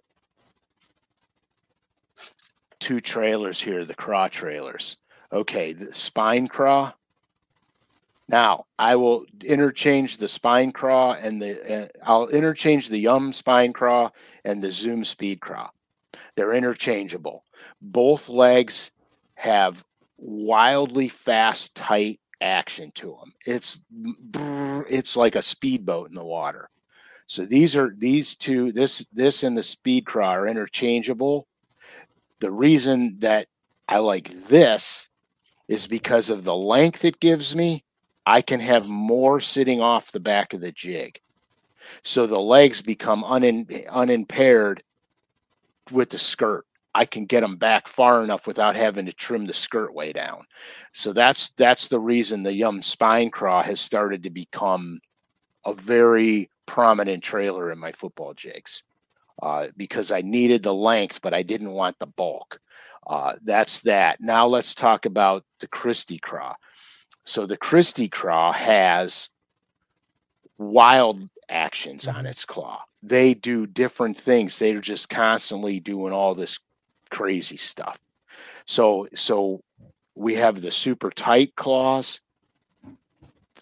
[2.79, 4.97] two trailers here, the craw trailers.
[5.33, 6.93] Okay, the spine craw.
[8.29, 13.73] Now I will interchange the spine craw and the uh, I'll interchange the yum spine
[13.73, 14.11] craw
[14.45, 15.71] and the zoom speed craw.
[16.37, 17.45] They're interchangeable.
[17.81, 18.91] Both legs
[19.35, 19.85] have
[20.19, 23.33] wildly fast, tight action to them.
[23.47, 23.81] It's
[24.89, 26.69] it's like a speedboat in the water.
[27.27, 28.73] So these are these two.
[28.73, 31.47] This this and the Speed Craw are interchangeable.
[32.41, 33.49] The reason that
[33.87, 35.09] I like this
[35.69, 37.85] is because of the length it gives me.
[38.29, 41.19] I can have more sitting off the back of the jig.
[42.03, 44.83] So the legs become unin, unimpaired
[45.91, 46.67] with the skirt.
[46.95, 50.45] I can get them back far enough without having to trim the skirt way down.
[50.93, 55.01] So that's that's the reason the Yum Spine Craw has started to become
[55.65, 58.83] a very prominent trailer in my football jigs
[59.43, 62.61] uh, because I needed the length, but I didn't want the bulk.
[63.07, 64.21] Uh, that's that.
[64.21, 66.55] Now let's talk about the Christie Craw.
[67.25, 69.29] So the Christie Craw has
[70.57, 72.27] wild actions on mm-hmm.
[72.27, 72.83] its claw.
[73.03, 74.59] They do different things.
[74.59, 76.59] They're just constantly doing all this
[77.11, 77.99] crazy stuff.
[78.67, 79.63] So so
[80.15, 82.21] we have the super tight claws,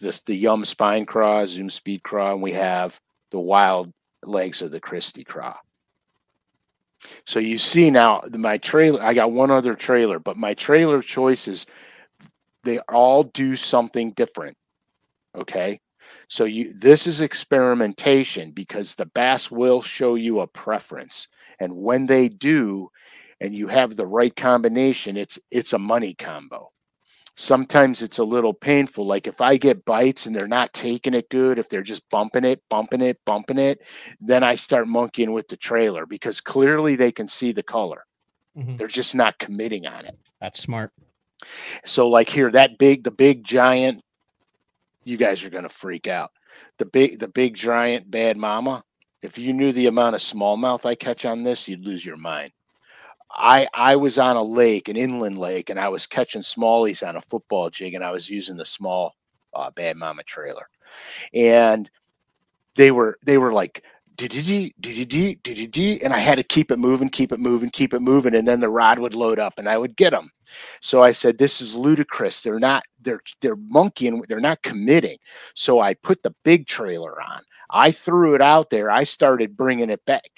[0.01, 2.99] the the Yum spine craw, Zoom speed craw, and we have
[3.31, 3.93] the wild
[4.25, 5.57] legs of the Christie craw.
[7.25, 9.03] So you see now my trailer.
[9.03, 11.67] I got one other trailer, but my trailer choices
[12.67, 14.57] they all do something different.
[15.35, 15.81] Okay,
[16.29, 21.29] so you this is experimentation because the bass will show you a preference,
[21.61, 22.91] and when they do,
[23.41, 26.71] and you have the right combination, it's it's a money combo.
[27.39, 29.07] Sometimes it's a little painful.
[29.07, 32.45] Like if I get bites and they're not taking it good, if they're just bumping
[32.45, 33.83] it, bumping it, bumping it,
[34.21, 38.07] then I start monkeying with the trailer because clearly they can see the color.
[38.57, 38.79] Mm-hmm.
[38.79, 40.19] They're just not committing on it.
[40.41, 40.93] That's smart.
[41.85, 44.03] So like here, that big, the big giant
[45.05, 46.33] you guys are to freak out.
[46.79, 48.83] The big, the big giant bad mama.
[49.23, 52.53] If you knew the amount of smallmouth I catch on this, you'd lose your mind.
[53.31, 57.17] I I was on a lake, an inland lake, and I was catching smallies on
[57.17, 59.15] a football jig, and I was using the small
[59.55, 60.69] uh, bad mama trailer,
[61.35, 61.91] and
[62.77, 63.85] they were they were like
[66.03, 68.61] and I had to keep it moving, keep it moving, keep it moving, and then
[68.61, 70.31] the rod would load up, and I would get them.
[70.81, 72.43] So I said, "This is ludicrous.
[72.43, 72.85] They're not.
[73.01, 74.23] They're they're monkeying.
[74.29, 75.19] They're not committing."
[75.55, 77.43] So I put the big trailer on.
[77.71, 78.91] I threw it out there.
[78.91, 80.31] I started bringing it back,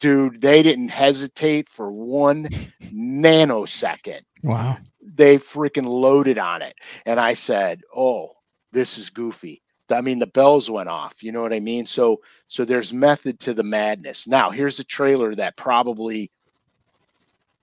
[0.00, 0.40] dude.
[0.40, 2.48] They didn't hesitate for one
[2.82, 4.22] nanosecond.
[4.42, 4.78] Wow.
[5.02, 6.74] They freaking loaded on it,
[7.04, 8.32] and I said, "Oh,
[8.72, 11.22] this is goofy." I mean, the bells went off.
[11.22, 11.86] You know what I mean?
[11.86, 14.26] So, so there's method to the madness.
[14.26, 16.30] Now, here's a trailer that probably,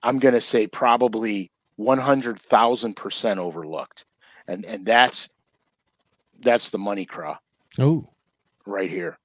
[0.02, 4.04] I'm going to say, probably 100,000% overlooked.
[4.46, 5.28] And, and that's,
[6.42, 7.38] that's the money craw.
[7.78, 8.08] Oh,
[8.66, 9.18] right here.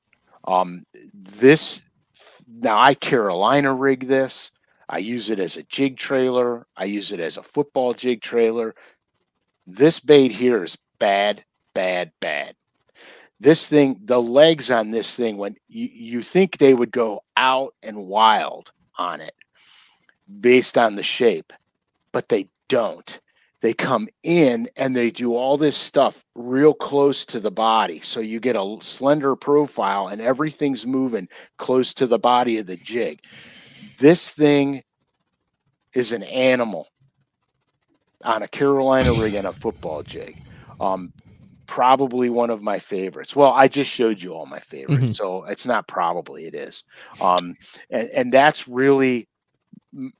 [0.45, 0.83] Um,
[1.13, 1.81] this,
[2.47, 4.51] now I Carolina rig this.
[4.87, 6.65] I use it as a jig trailer.
[6.75, 8.73] I use it as a football jig trailer.
[9.67, 11.43] This bait here is bad,
[11.75, 12.55] bad, bad
[13.39, 17.73] this thing, the legs on this thing, when you, you think they would go out
[17.81, 19.33] and wild on it
[20.39, 21.53] based on the shape,
[22.11, 23.19] but they don't.
[23.61, 27.99] They come in and they do all this stuff real close to the body.
[28.01, 31.27] So you get a slender profile and everything's moving
[31.57, 33.21] close to the body of the jig.
[33.97, 34.83] This thing
[35.93, 36.87] is an animal
[38.23, 40.37] on a Carolina rig and a football jig.
[40.79, 41.11] Um,
[41.69, 43.35] probably one of my favorites.
[43.35, 45.11] Well, I just showed you all my favorites, mm-hmm.
[45.11, 46.83] so it's not probably it is.
[47.21, 47.55] Um,
[47.91, 49.27] and, and that's really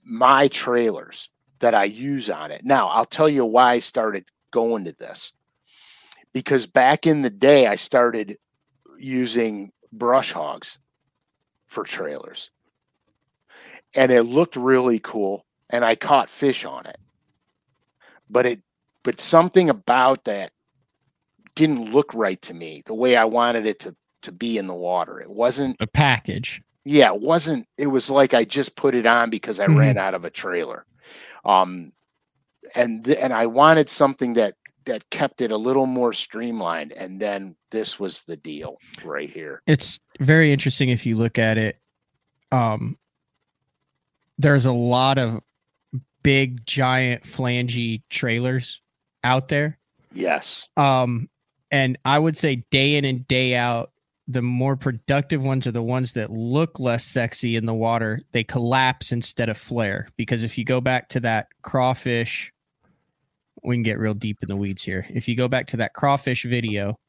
[0.04, 1.28] my trailers
[1.60, 2.64] that I use on it.
[2.64, 5.34] Now, I'll tell you why I started going to this
[6.34, 8.38] because back in the day, I started
[9.00, 10.78] using brush hogs
[11.66, 12.52] for trailers,
[13.96, 17.00] and it looked really cool, and I caught fish on it.
[18.30, 18.62] But it,
[19.02, 20.52] but something about that
[21.60, 24.74] didn't look right to me the way I wanted it to to be in the
[24.74, 25.20] water.
[25.20, 26.62] It wasn't a package.
[26.86, 27.68] Yeah, it wasn't.
[27.78, 29.78] It was like I just put it on because I mm-hmm.
[29.78, 30.86] ran out of a trailer,
[31.44, 31.92] um,
[32.76, 34.56] and th- and I wanted something that
[34.86, 36.94] that kept it a little more streamlined.
[36.94, 39.62] And then this was the deal right here.
[39.68, 41.78] It's very interesting if you look at it.
[42.54, 42.98] Um,
[44.38, 45.42] there's a lot of
[46.24, 48.82] big, giant, flangy trailers
[49.26, 49.78] out there.
[50.14, 50.68] Yes.
[50.78, 51.30] Um,
[51.72, 53.92] and I would say day in and day out,
[54.28, 58.22] the more productive ones are the ones that look less sexy in the water.
[58.32, 60.10] They collapse instead of flare.
[60.18, 62.54] Because if you go back to that crawfish,
[63.64, 65.08] we can get real deep in the weeds here.
[65.10, 67.00] If you go back to that crawfish video,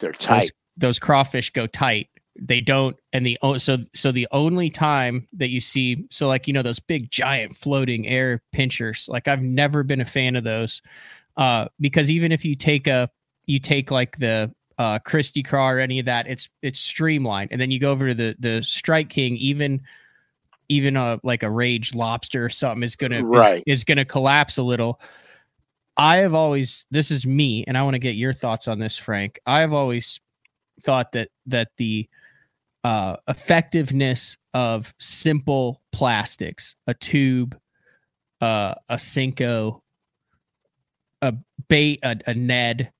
[0.00, 0.40] they're tight.
[0.40, 2.08] Those, those crawfish go tight
[2.38, 6.46] they don't and the oh so so the only time that you see so like
[6.46, 10.44] you know those big giant floating air pinchers like i've never been a fan of
[10.44, 10.82] those
[11.36, 13.08] uh because even if you take a
[13.46, 17.50] you take like the uh christy craw or any of that it's it's streamlined.
[17.52, 19.80] And then you go over to the the strike king even
[20.68, 23.62] even a like a rage lobster or something is gonna Right.
[23.66, 25.00] is, is gonna collapse a little.
[25.96, 28.98] I have always this is me and i want to get your thoughts on this
[28.98, 29.40] frank.
[29.46, 30.20] I have always
[30.82, 32.08] thought that that the
[32.86, 37.58] uh, effectiveness of simple plastics, a tube,
[38.40, 39.80] uh, a Senko,
[41.20, 41.34] a
[41.68, 42.92] bait, a, a Ned,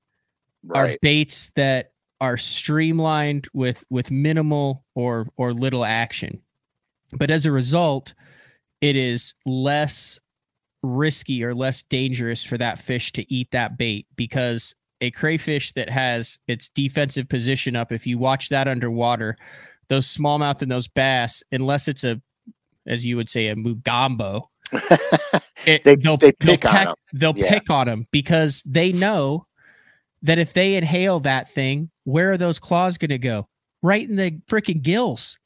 [0.73, 6.41] are baits that are streamlined with with minimal or or little action.
[7.13, 8.13] But as a result,
[8.81, 10.19] it is less
[10.83, 15.89] risky or less dangerous for that fish to eat that bait because a crayfish that
[15.89, 19.35] has its defensive position up, if you watch that underwater,
[19.89, 22.19] those smallmouth and those bass, unless it's a,
[22.87, 24.43] as you would say, a mugambo,
[25.65, 26.95] it, They- they'll, they they'll pick on peck- 'em.
[27.13, 27.49] They'll Yeah.
[27.53, 29.45] pick on them because they know
[30.27, 33.47] that if they inhale that thing, where are those claws going to go?
[33.81, 35.37] Right in the freaking gills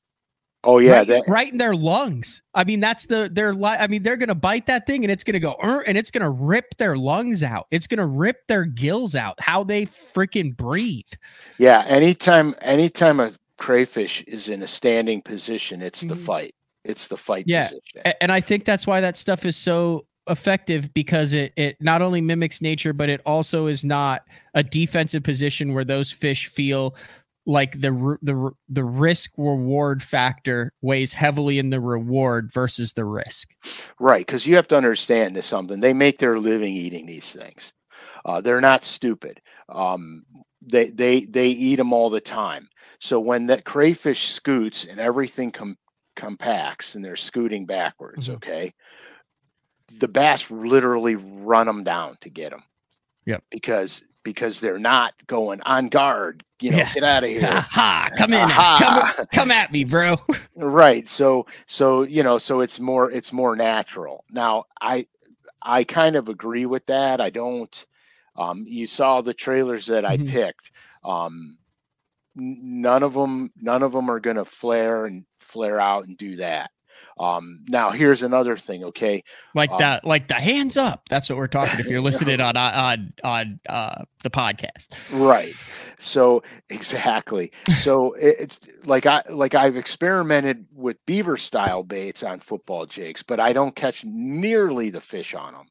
[0.63, 2.41] oh yeah, right, that, right in their lungs.
[2.53, 5.23] I mean, that's the their li- I mean, they're gonna bite that thing and it's
[5.23, 5.53] gonna go
[5.87, 7.67] and it's gonna rip their lungs out.
[7.71, 9.39] It's gonna rip their gills out.
[9.39, 11.07] How they freaking breathe.
[11.57, 11.83] yeah.
[11.87, 16.25] Anytime, anytime a crayfish is in a standing position, it's the Mhm.
[16.25, 16.55] fight.
[16.83, 18.13] It's the fight Yeah, position.
[18.21, 22.21] And I think that's why that stuff is so effective because it it not only
[22.21, 26.95] mimics nature, but it also is not a defensive position where those fish feel
[27.45, 33.55] like the the the risk reward factor weighs heavily in the reward versus the risk.
[33.99, 35.79] Right, because you have to understand this something.
[35.79, 37.73] They make their living eating these things.
[38.23, 39.41] Uh, they're not stupid.
[39.69, 40.23] Um,
[40.61, 42.69] they they they eat them all the time.
[42.99, 45.77] So when that crayfish scoots and everything com-
[46.15, 48.35] compacts and they're scooting backwards, Mhm.
[48.35, 48.73] okay,
[49.99, 52.63] the bass literally run them down to get them.
[53.25, 53.43] Yep.
[53.49, 56.43] Because because they're not going on guard.
[56.59, 56.93] You know, Yeah.
[56.93, 57.41] get out of here.
[57.41, 58.09] Ha ha!
[58.17, 59.13] Come in, Aha.
[59.17, 60.15] come, come at me, bro.
[60.57, 65.07] right so so you know so it's more it's more natural now i
[65.61, 67.85] i kind of agree with that i don't
[68.35, 70.29] um you saw the trailers that i Mhm.
[70.29, 70.71] picked
[71.03, 71.57] um
[72.35, 76.35] none of them none of them are going to flare and flare out and do
[76.35, 76.69] that
[77.21, 79.23] um now here's another thing okay?
[79.53, 81.07] Like Um, that, like the hands up.
[81.09, 81.79] That's what we're talking.
[81.79, 85.53] If you're listening on on on uh, the podcast, right.
[85.99, 87.51] So exactly.
[87.77, 93.21] So it- it's like i like i've experimented with beaver style baits on football jigs
[93.23, 95.67] but i don't catch nearly the fish on them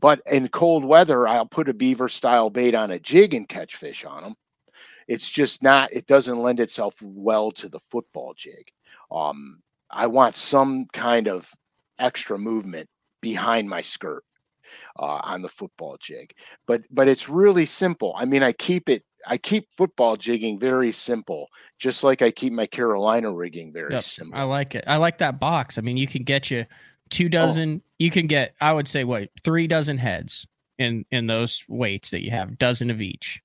[0.00, 3.76] but in cold weather i'll put a beaver style bait on a jig and catch
[3.76, 4.34] fish on them
[5.06, 8.66] it's just not it doesn't lend itself well to the football jig.
[9.10, 9.60] Um
[9.92, 11.48] i want some kind of
[11.98, 12.88] extra movement
[13.20, 14.24] behind my skirt
[14.98, 16.32] uh, on the football jig
[16.66, 20.90] but but it's really simple i mean i keep it i keep football jigging very
[20.90, 21.46] simple
[21.78, 24.84] just like i keep my carolina rigging very Yep, simple I like it.
[24.86, 25.76] I like that box.
[25.78, 26.64] I mean, you can get you
[27.10, 27.82] two dozen.
[27.98, 30.46] You can get, I would say, what three dozen heads
[30.78, 33.40] in in those weights that you have, dozen of each,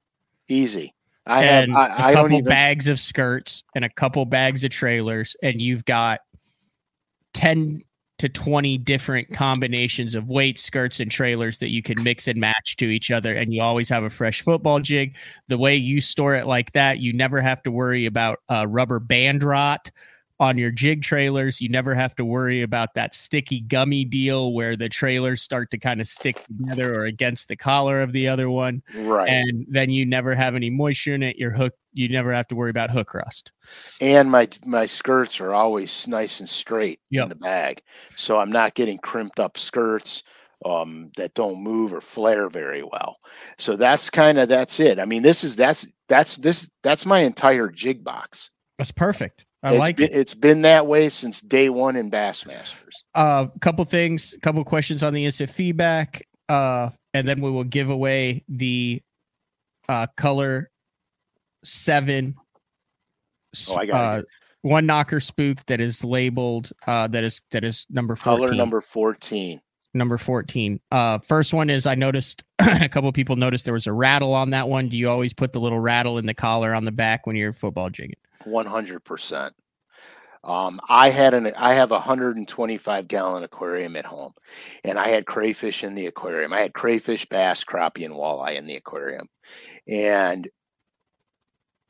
[0.48, 0.94] easy
[1.26, 4.26] i have and i, a I don't couple even bags of skirts and a couple
[4.26, 6.22] bags of trailers, and you've got
[7.38, 7.84] ten
[8.18, 12.76] to 20 different combinations of weights, skirts, and trailers that you can mix and match
[12.78, 13.32] to each other.
[13.34, 15.16] And you always have a fresh football jig.
[15.48, 19.00] The way you store it like that, you never have to worry about uh, rubber
[19.00, 19.92] band rot
[20.40, 21.62] on your jig trailers.
[21.62, 25.78] You never have to worry about that sticky gummy deal where the trailers start to
[25.78, 28.82] kind of stick together or against the collar of the other one.
[28.96, 31.38] right And then you never have any moisture in it.
[31.38, 33.52] Your hook, you never have to worry about hook rust.
[34.00, 37.24] and my my skirts are always nice and straight Yep.
[37.24, 37.82] in the bag
[38.16, 40.24] so i'm not getting crimped up skirts
[40.66, 43.18] um that don't move or flare very well
[43.58, 47.20] so that's kind of that's it i mean this is that's that's this that's my
[47.20, 49.44] entire jig box That's perfect.
[49.64, 50.16] I It's like been, it.
[50.16, 54.64] it's been that way since day one in bassmasters A uh, couple things, a couple
[54.64, 59.02] questions on the instant feedback, uh, and then we will give away the
[59.90, 60.70] uh, color
[61.68, 62.36] seven.
[63.70, 64.22] Oh, I got uh,
[64.62, 69.62] one knocker spook that is labeled uh, that is that is number color number 14
[69.94, 73.94] number 14 uh first one is i noticed a couple people noticed there was a
[73.94, 74.90] rattle on that one.
[74.90, 77.54] Do you always put the little rattle in the collar on the back when you're
[77.54, 78.16] football jigging?
[78.46, 79.52] 100%
[80.44, 84.32] um, i had an i have a 125 gallon aquarium at home
[84.84, 86.54] and i had crayfish in the aquarium.
[86.54, 89.28] I had crayfish bass crappie and walleye in the aquarium.
[89.88, 90.48] And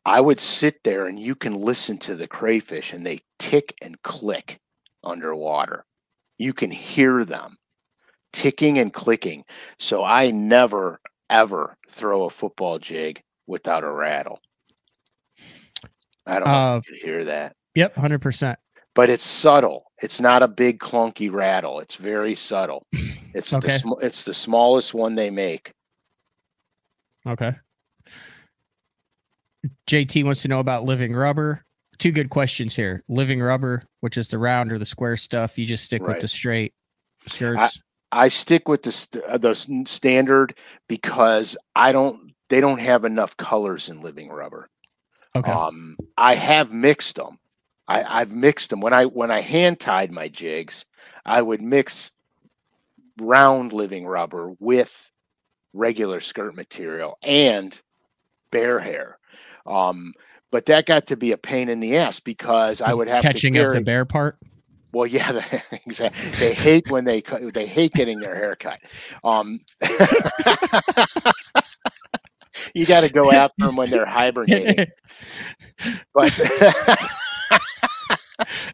[0.08, 4.01] I would sit there and you can listen to the crayfish and they tick and
[4.03, 4.58] click
[5.03, 5.86] underwater.
[6.38, 7.58] You can hear them
[8.32, 9.43] ticking and clicking.
[9.80, 14.39] So I never, ever throw a football jig without a rattle.
[16.26, 18.60] I don't know Uh, if you can hear that, Yep, hundred percent.
[18.95, 19.91] but it's subtle.
[20.01, 21.80] It's not a big clunky rattle.
[21.82, 22.86] It's very subtle.
[23.34, 23.78] It's the Okay.
[23.78, 25.72] sm- it's the smallest one they make.
[27.28, 27.55] Okay.
[29.88, 31.63] JT wants to know about living rubber.
[31.97, 33.03] Two good questions here.
[33.07, 36.13] Living rubber, which is the round or the square stuff, you just stick Right.
[36.13, 36.74] with the straight
[37.28, 37.82] skirts.
[38.11, 39.55] I stick with the st- uh, the
[39.86, 40.55] standard
[40.88, 42.34] because I don't.
[42.49, 44.70] They don't have enough colors in living rubber.
[45.36, 45.51] okay.
[45.51, 47.39] Um, I have mixed them.
[47.89, 50.86] I, I've mixed them when I when I hand tied my jigs.
[51.26, 52.11] I would mix
[53.20, 55.11] round living rubber with
[55.74, 57.80] regular skirt material and
[58.51, 59.18] bear hair.
[59.68, 60.13] Um,
[60.51, 63.53] but that got to be a pain in the ass because I would have catching
[63.53, 64.38] to carry, the bear part.
[64.93, 66.30] well, yeah, they, exactly.
[66.39, 67.53] They hate when they cut.
[67.53, 68.80] They hate getting their hair cut.
[69.24, 69.59] Um,
[72.74, 74.88] you got to go after them when they're hibernating.
[76.11, 76.34] But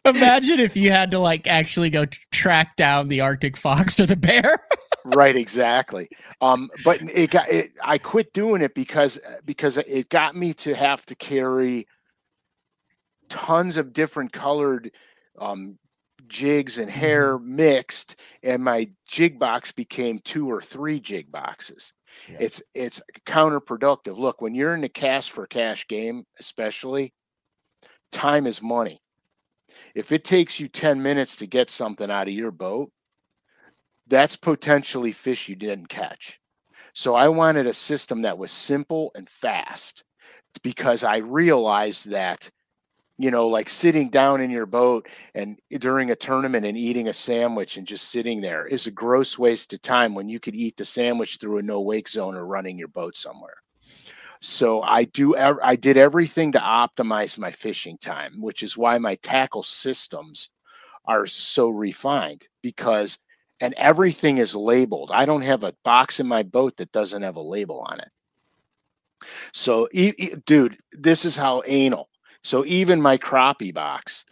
[0.04, 4.16] Imagine if you had to like actually go track down the Arctic fox or the
[4.16, 4.58] bear.
[5.04, 6.08] right, exactly.
[6.40, 7.48] Um, but it got.
[7.48, 11.86] It, I quit doing it because because it got me to have to carry
[13.28, 14.90] tons of different colored
[15.38, 15.78] um,
[16.28, 21.92] jigs and hair mixed, and my jig box became two or three jig boxes.
[22.28, 22.36] Yeah.
[22.40, 24.18] It's it's counterproductive.
[24.18, 27.14] Look, when you're in the cash for cash game, especially,
[28.12, 29.00] time is money.
[29.94, 32.92] If it takes you 10 minutes to get something out of your boat,
[34.06, 36.40] that's potentially fish you didn't catch.
[36.94, 40.04] So I wanted a system that was simple and fast
[40.62, 42.50] because I realized that,
[43.18, 47.14] you know, like sitting down in your boat and during a tournament and eating a
[47.14, 50.76] sandwich and just sitting there is a gross waste of time when you could eat
[50.76, 53.56] the sandwich through a no wake zone or running your boat somewhere.
[54.46, 59.14] So I do I did everything to optimize my fishing time, which is why my
[59.16, 60.50] tackle systems
[61.06, 63.16] are so refined because
[63.60, 65.10] and everything is labeled.
[65.14, 68.08] I don't have a box in my boat that doesn't have a label on it.
[69.54, 69.88] So,
[70.44, 72.10] dude, this is how anal.
[72.42, 74.26] So even my crappie box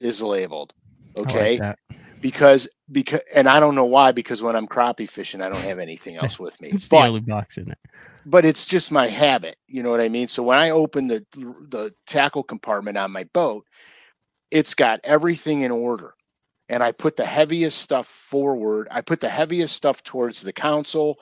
[0.00, 0.72] is labeled.
[1.16, 1.78] Like Okay, that.
[2.20, 5.80] because because and I don't know why because when I'm crappie fishing, I don't have
[5.80, 6.68] anything else with me.
[6.72, 7.76] It's the But only box in there.
[8.24, 9.56] But it's just my habit.
[9.66, 10.28] You know what I mean?
[10.28, 13.66] So when I open the the tackle compartment on my boat,
[14.50, 16.14] it's got everything in order.
[16.68, 18.88] And I put the heaviest stuff forward.
[18.90, 21.18] I put the heaviest stuff towards the console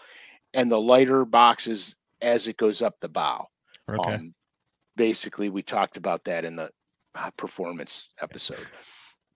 [0.55, 3.49] and the lighter boxes as it goes up the bow.
[3.91, 4.15] Okay.
[4.15, 4.35] Um,
[4.97, 6.71] basically, we talked about that in the
[7.15, 8.67] uh, performance episode.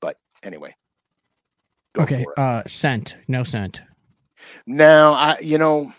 [0.00, 0.76] But anyway.
[1.94, 2.24] go okay.
[2.36, 3.16] Uh, scent.
[3.26, 3.82] No scent.
[4.66, 5.92] Now, I you know,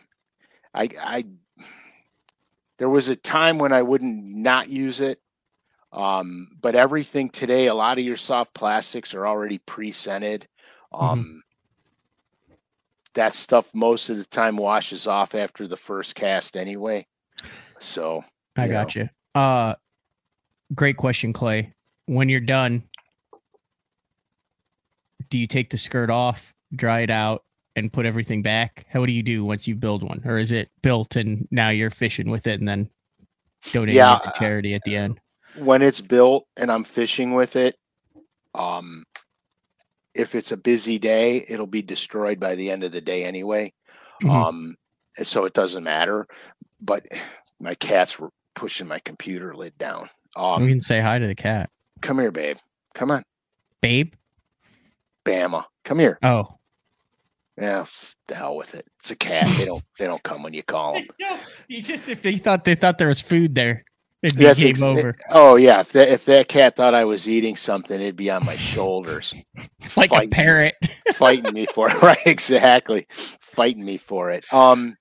[0.74, 1.26] I I
[2.78, 5.20] there was a time when I wouldn't not use it.
[5.92, 10.48] Um, but everything today, a lot of your soft plastics are already pre-scented.
[10.94, 11.02] Mhm.
[11.02, 11.42] Um
[13.16, 17.08] that stuff most of the time washes off after the first cast anyway.
[17.80, 18.24] So
[18.56, 18.84] I you know.
[18.84, 19.10] got you.
[19.34, 19.76] Uh,
[20.74, 21.74] great question, Clay.
[22.06, 22.84] When you're done,
[25.30, 27.44] do you take the skirt off, dry it out,
[27.76, 28.86] and put everything back?
[28.90, 31.90] How do you do once you build one, or is it built and now you're
[31.90, 32.90] fishing with it and then
[33.72, 35.20] donating Yeah, it to charity at the end?
[35.58, 37.78] when it's built and I'm fishing with it,
[38.54, 39.04] um,
[40.14, 43.72] if it's a busy day, it'll be destroyed by the end of the day anyway.
[44.22, 44.30] Mhm.
[44.30, 44.76] Um,
[45.24, 46.28] so it doesn't matter.
[46.82, 47.06] But
[47.60, 50.10] my cats were pushing my computer lid down.
[50.38, 51.70] we Um, can say hi to the cat,
[52.02, 52.58] come here, babe.
[52.94, 53.24] Come on,
[53.82, 54.14] babe.
[55.26, 55.66] Bama.
[55.86, 56.20] Come here.
[56.22, 56.58] Oh,
[57.58, 57.86] Yeah,
[58.28, 58.86] the hell with it.
[58.99, 59.47] It's a cat.
[59.58, 59.84] They don't.
[59.97, 61.08] They don't come when you call them.
[61.68, 63.86] you just if they thought they thought there was food there,
[64.22, 65.16] it'd be Yes, game over.
[65.30, 65.80] Oh yeah.
[65.80, 69.34] If that if that cat thought I was eating something, it'd be on my shoulders.
[69.95, 70.30] like a fighting.
[70.32, 70.76] parrot.
[71.14, 72.01] fighting me for it.
[72.01, 73.08] Right, exactly.
[73.39, 74.51] Fighting me for it.
[74.53, 74.97] Um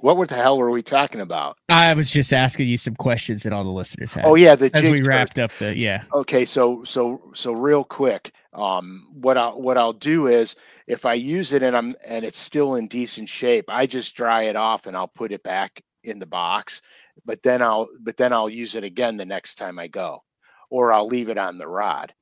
[0.00, 1.56] what the hell were we talking about?
[1.70, 4.26] I was just asking you some questions that all the listeners had.
[4.26, 5.08] Oh yeah, the as we first.
[5.08, 6.02] wrapped up the yeah.
[6.12, 11.14] Okay, so so so real quick, um what I'll what I'll do is if I
[11.14, 14.86] use it and I'm and it's still in decent shape, I just dry it off
[14.86, 16.82] and I'll put it back in the box,
[17.24, 20.22] but then I'll but then I'll use it again the next time I go.
[20.70, 22.12] Or I'll leave it on the rod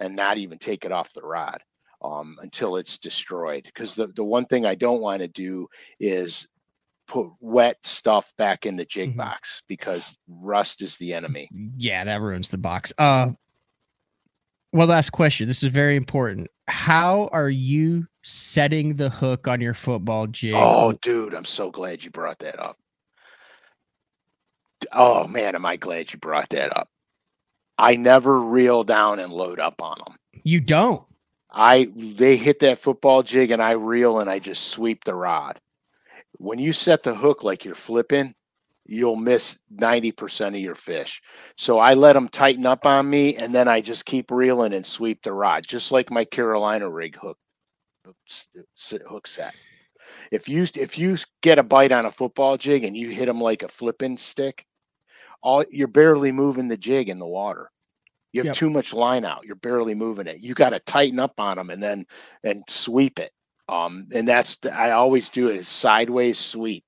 [0.00, 1.62] and not even take it off the rod
[2.02, 3.64] um, until it's destroyed.
[3.64, 5.68] Because the, the one thing I don't want to do
[5.98, 6.46] is
[7.06, 9.18] put wet stuff back in the jig Mhm.
[9.18, 11.48] box because rust is the enemy.
[11.76, 12.92] Yeah, that ruins the box.
[12.98, 13.32] Uh
[14.74, 15.46] one last question.
[15.46, 16.48] This is very important.
[16.66, 20.54] How are you setting the hook on your football jig?
[20.56, 22.76] Oh, dude, I'm so glad you brought that up.
[24.92, 26.88] Oh man, am I glad you brought that up.
[27.78, 30.16] I never reel down and load up on them.
[30.42, 31.02] You don't.
[31.50, 35.60] I they hit that football jig and I reel and I just sweep the rod.
[36.38, 38.34] When you set the hook like you're flipping,
[38.86, 41.22] you'll miss 90% of your fish.
[41.56, 44.84] So I let them tighten up on me and then I just keep reeling and
[44.84, 47.38] sweep the rod, just like my Carolina rig hook
[49.08, 49.54] hook set.
[50.30, 53.40] If you if you get a bite on a football jig and you hit them
[53.40, 54.66] like a flipping stick,
[55.42, 57.70] all you're barely moving the jig in the water.
[58.32, 58.56] You have Yep.
[58.56, 59.44] too much line out.
[59.46, 60.40] You're barely moving it.
[60.40, 62.04] You got to tighten up on them and then
[62.42, 63.30] and sweep it.
[63.68, 66.84] Um, and that's the, I always do it sideways sweep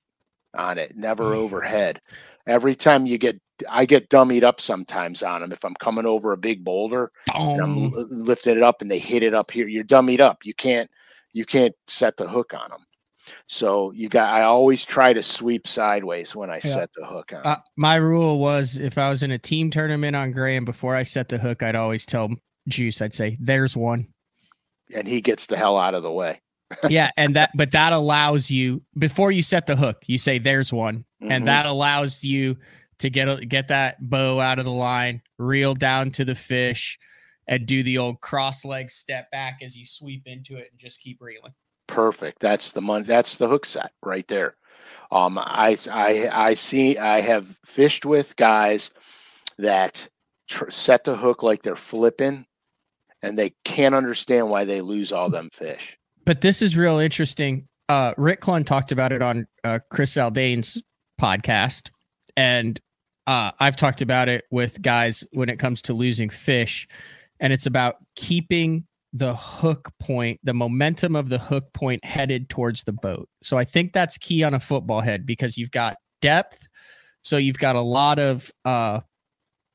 [0.57, 1.37] on it, never Mm.
[1.39, 2.01] overhead.
[2.47, 5.53] Every time you get, I get dummied up sometimes on them.
[5.53, 7.11] If I'm coming over a big boulder
[7.55, 10.39] and I'm lifting it up and they hit it up here, you're dummied up.
[10.45, 10.91] You can't,
[11.33, 12.81] you can't set the hook on them.
[13.49, 16.75] So you got, I always try to sweep sideways when I Yeah.
[16.75, 17.41] set the hook on.
[17.45, 21.03] Uh, my rule was if I was in a team tournament on Graham before I
[21.03, 22.31] set the hook, I'd always tell
[22.69, 24.09] Juice, I'd say, "There's one."
[24.95, 26.41] and he gets the hell out of the way.
[26.89, 30.73] Yeah, and that, but that allows you before you set the hook, you say, "There's
[30.73, 31.31] one," Mhm.
[31.31, 32.57] and that allows you
[32.99, 36.99] to get a, get that bow out of the line, reel down to the fish,
[37.47, 41.01] and do the old cross leg step back as you sweep into it and just
[41.01, 41.53] keep reeling.
[41.89, 44.57] perfect that's the money that's the hook set right there
[45.13, 48.91] um i i i see i have fished with guys
[49.57, 50.09] that
[50.49, 52.45] tr- set the hook like they're flipping
[53.23, 55.97] and they can't understand why they lose all them fish
[56.27, 57.69] But this is real interesting.
[57.89, 60.83] Uh, Rick Clunn talked about it on uh, Chris Aldane's
[61.21, 61.91] podcast,
[62.37, 62.81] and
[63.29, 66.89] uh, I've talked about it with guys when it comes to losing fish,
[67.39, 72.83] and it's about keeping the hook point, the momentum of the hook point headed towards
[72.83, 73.29] the boat.
[73.45, 76.67] So I think that's key on a football head because you've got depth,
[77.23, 78.99] so you've got a lot of uh,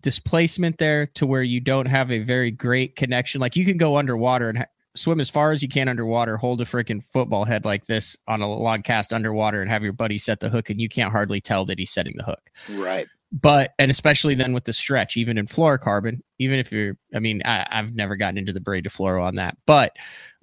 [0.01, 3.39] displacement there to where you don't have a very great connection.
[3.39, 4.65] Like you can go underwater and ha-
[4.95, 8.41] swim as far as you can underwater, hold a freaking football head like this on
[8.41, 11.41] a log cast underwater, and have your buddy set the hook, and you can't hardly
[11.41, 12.49] tell that he's setting the hook.
[12.69, 17.19] right But and especially then with the stretch, even in fluorocarbon, even if you're, I
[17.19, 19.95] mean, I, I've never gotten into the braid to fluoro on that, but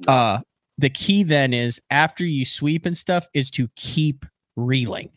[0.07, 0.40] uh,
[0.78, 4.24] the key then is after you sweep and stuff is to keep
[4.57, 5.11] reeling.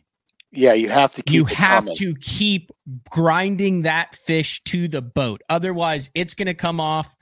[0.52, 1.96] yeah you have to keep you have coming.
[1.96, 2.70] to keep
[3.10, 5.40] grinding that fish to the boat.
[5.48, 7.16] Otherwise, it's going to come off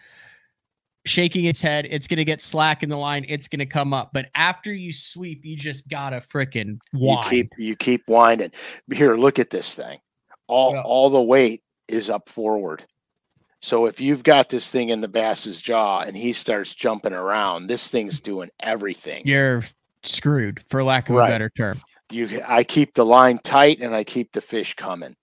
[1.10, 1.86] shaking its head.
[1.90, 3.24] It's going to get slack in the line.
[3.28, 4.10] It's going to come up.
[4.14, 8.52] But after you sweep, you just got to freaking you keep you keep whining.
[8.92, 9.98] here look at this thing
[10.46, 10.82] all Yeah.
[10.82, 12.84] all the weight is up forward
[13.62, 17.66] so if you've got this thing in the bass's jaw and he starts jumping around
[17.66, 19.62] this thing's doing everything You're
[20.02, 21.28] screwed, for lack of Right.
[21.28, 21.80] a better term.
[22.10, 25.14] you i keep the line tight and i keep the fish coming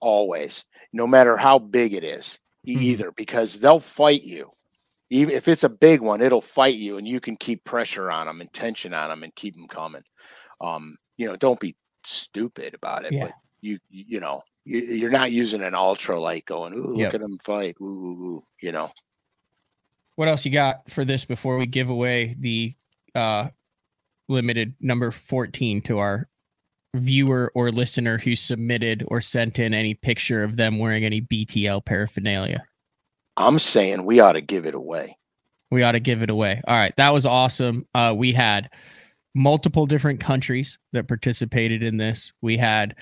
[0.00, 2.80] always no matter how big it is Mhm.
[2.82, 4.48] either because they'll fight you
[5.10, 8.26] even if it's a big one it'll fight you and you can keep pressure on
[8.26, 10.02] them and tension on them and keep them coming
[10.60, 13.24] um you know don't be stupid about it Yeah.
[13.24, 17.14] but you you know you, you're not using an ultra light going ooh look Yep.
[17.14, 18.90] at them fight ooh, ooh, ooh, you know
[20.16, 22.74] What else you got for this before we give away the
[23.14, 23.48] uh,
[24.28, 26.28] limited number 14 to our
[26.94, 31.84] viewer or listener who submitted or sent in any picture of them wearing any BTL
[31.84, 32.64] paraphernalia?
[33.38, 35.16] I'm saying we ought to give it away
[35.70, 36.62] we ought to give it away.
[36.66, 37.86] All right, that was awesome.
[37.94, 38.70] Uh, we had
[39.34, 42.32] multiple different countries that participated in this.
[42.40, 42.94] We had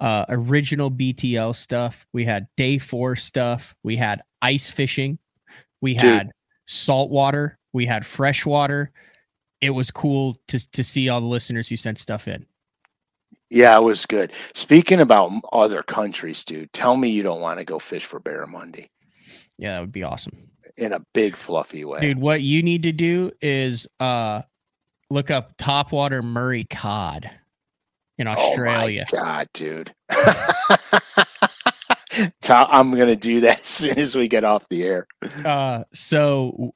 [0.00, 2.06] uh, original BTL stuff.
[2.14, 3.74] We had day four stuff.
[3.82, 5.18] We had ice fishing.
[5.82, 6.02] We Dude.
[6.02, 6.30] had
[6.66, 7.58] saltwater.
[7.74, 8.90] We had freshwater.
[9.60, 12.46] It was cool to to see all the listeners who sent stuff in.
[13.50, 17.64] yeah it was good speaking about other countries dude tell me you don't want to
[17.66, 18.88] go fish for barramundi
[19.58, 20.50] Yeah, that would be awesome.
[20.76, 24.42] in a big fluffy way Dude, what you need to do is uh
[25.10, 27.30] look up topwater Murray cod
[28.18, 29.04] in Australia.
[29.12, 29.94] Oh my god, dude.
[32.48, 35.06] I'm gonna do that as soon as we get off the air.
[35.44, 36.74] Uh, so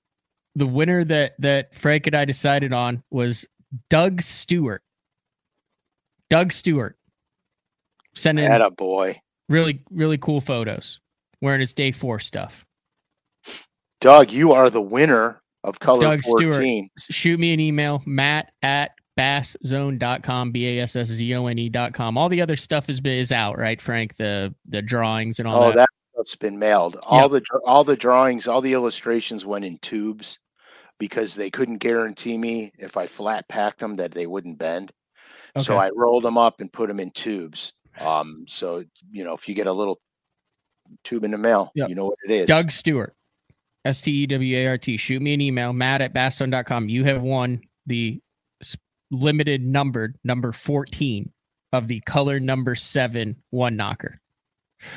[0.54, 3.46] the winner that that Frank and I decided on was
[3.88, 4.82] Doug Stewart.
[6.28, 6.96] Doug Stewart
[8.14, 9.20] sending in Atta boy.
[9.48, 11.00] really really cool photos
[11.40, 12.64] wearing his day four stuff.
[14.00, 16.88] Doug, you are the winner of color Doug 14.
[16.96, 21.58] S- Shoot me an email, Matt at basszone.com, B A S S Z O N
[21.58, 22.16] E.com.
[22.16, 24.16] All the other stuff is is out, right, Frank?
[24.16, 25.76] The the drawings and all Oh, that.
[25.76, 26.98] that stuff's been mailed.
[27.06, 30.38] All the all the drawings, all the illustrations went in tubes
[30.98, 34.92] because they couldn't guarantee me if I flat packed them that they wouldn't bend.
[35.58, 37.72] So I rolled them up and put them in tubes.
[37.98, 39.98] Um, so you know, if you get a little
[41.02, 41.88] tube in the mail, Yep.
[41.88, 42.46] you know what it is.
[42.46, 43.14] Doug Stewart,
[43.88, 44.96] S T E W A R T.
[44.96, 46.88] Shoot me an email, matt at basszone.com.
[46.88, 48.20] You have won the
[49.10, 51.32] limited numbered number 14
[51.72, 54.20] of the color number seven one knocker.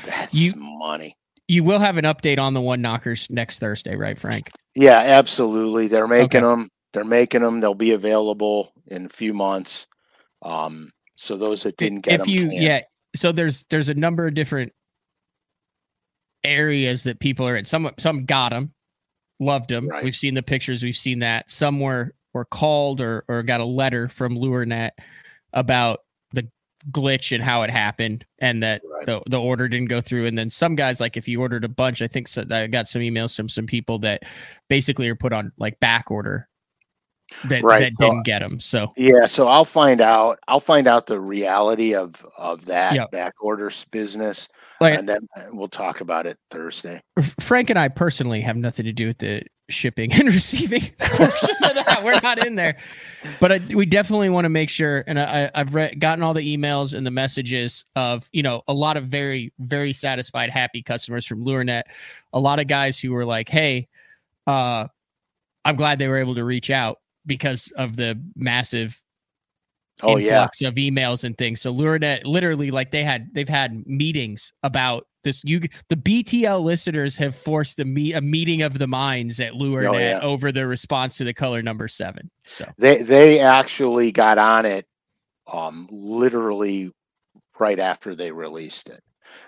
[0.04, 1.16] That's you- money.
[1.48, 4.50] You will have an update on the one knockers next Thursday, right, Frank?
[4.74, 5.86] Yeah, absolutely.
[5.88, 6.40] They're making Okay.
[6.40, 6.68] them.
[6.94, 7.60] They're making them.
[7.60, 9.86] They'll be available in a few months.
[10.40, 12.62] Um, so those that didn't get if them, you can.
[12.62, 12.80] yeah
[13.14, 14.72] so there's there's a number of different
[16.44, 18.72] areas that people are in some some got them
[19.42, 20.04] loved them Right.
[20.04, 23.64] we've seen the pictures we've seen that some were were called or or got a
[23.64, 24.90] letter from lurenet
[25.52, 26.00] about
[26.32, 26.48] the
[26.90, 29.06] glitch and how it happened and that Right.
[29.06, 31.68] the, the order didn't go through and then some guys like if you ordered a
[31.68, 34.22] bunch i think so, i got some emails from some people that
[34.68, 36.48] basically are put on like back order
[37.44, 37.80] that, Right.
[37.80, 40.38] that So- didn't get them so Yeah, so I'll find out.
[40.48, 43.10] I'll find out the reality of of that Yep.
[43.10, 44.48] back orders business,
[44.82, 45.20] like and then
[45.52, 47.00] we'll talk about it Thursday.
[47.40, 51.74] Frank and I personally have nothing to do with the shipping and receiving portion of
[51.74, 52.02] that.
[52.04, 52.76] We're not in there,
[53.40, 55.04] but I, we definitely want to make sure.
[55.06, 58.74] And I, I've read, gotten all the emails and the messages of you know a
[58.74, 61.82] lot of very very satisfied, happy customers from LureNet.
[62.32, 63.88] A lot of guys who were like, "Hey,
[64.46, 64.86] uh,
[65.64, 69.01] I'm glad they were able to reach out because of the massive
[70.02, 71.60] Oh yeah, influx of emails and things.
[71.60, 75.42] So LureNet literally like they had they've had meetings about this.
[75.44, 79.88] You the BTL listeners have forced the meet a meeting of the minds at LureNet
[79.88, 80.20] Oh, yeah.
[80.22, 82.30] over the response to the color number seven.
[82.44, 84.86] So they they actually got on it,
[85.52, 86.90] um, literally
[87.58, 89.00] right after they released it,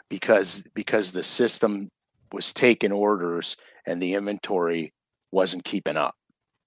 [0.09, 1.89] because because the system
[2.33, 4.93] was taking orders and the inventory
[5.33, 6.15] wasn't keeping up.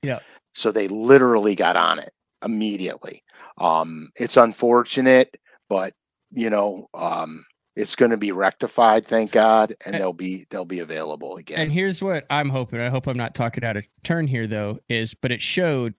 [0.01, 0.19] Yeah.
[0.55, 2.11] So they literally got on it
[2.43, 3.23] immediately.
[3.57, 5.38] Um, it's unfortunate,
[5.69, 5.93] but
[6.31, 10.65] you know, um, it's going to be rectified, thank God, and And- they'll be they'll
[10.65, 11.59] be available again.
[11.59, 12.79] and here's what I'm hoping.
[12.79, 15.93] I hope I'm not talking out of turn here though, is but it showed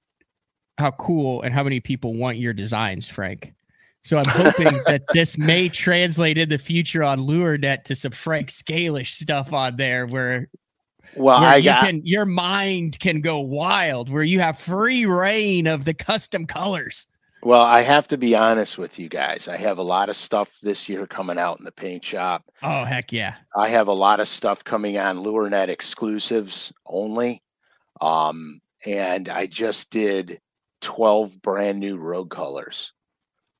[0.79, 3.53] how cool and how many people want your designs, Frank.
[4.05, 8.49] So I'm hoping that this may translate in the future on LureNet to some Frank
[8.49, 10.49] Scalish stuff on there where
[11.19, 15.67] well, I you got can your mind can go wild where you have free reign
[15.67, 17.07] of the custom colors
[17.43, 19.47] Well, I have to be honest with you guys.
[19.49, 22.45] I have a lot of stuff this year coming out in the paint shop.
[22.63, 27.43] oh heck yeah I have a lot of stuff coming on LureNet exclusives only.
[28.01, 30.41] Um, and I just did
[30.83, 32.93] 12 brand new rogue colors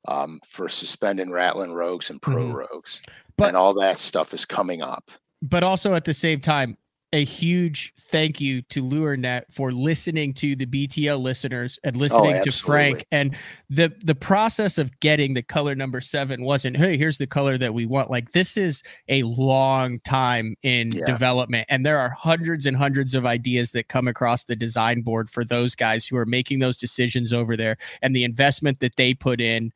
[0.07, 2.55] um, for suspending rattling rogues and pro Mhm.
[2.55, 3.03] rogues.
[3.37, 5.11] But- and all that stuff is coming up.
[5.43, 6.77] but also at the same time
[7.15, 12.43] a huge thank you to LureNet for listening to the BTL listeners and oh, listening
[12.43, 13.07] to Frank.
[13.13, 13.35] And
[13.71, 17.73] the the process of getting the color number seven wasn't, hey, here's the color that
[17.73, 18.11] we want.
[18.11, 21.07] Like this is a long time in Yeah.
[21.07, 21.67] development.
[21.71, 25.45] And there are hundreds and hundreds of ideas that come across the design board for
[25.45, 29.41] those guys who are making those decisions over there and the investment that they put
[29.41, 29.73] in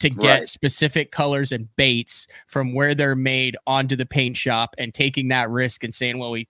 [0.00, 0.48] to get Right.
[0.48, 5.48] specific colors and baits from where they're made onto the paint shop and taking that
[5.48, 6.46] risk and saying, well, we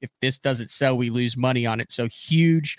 [0.00, 1.92] if this doesn't sell, we lose money on it.
[1.92, 2.78] So huge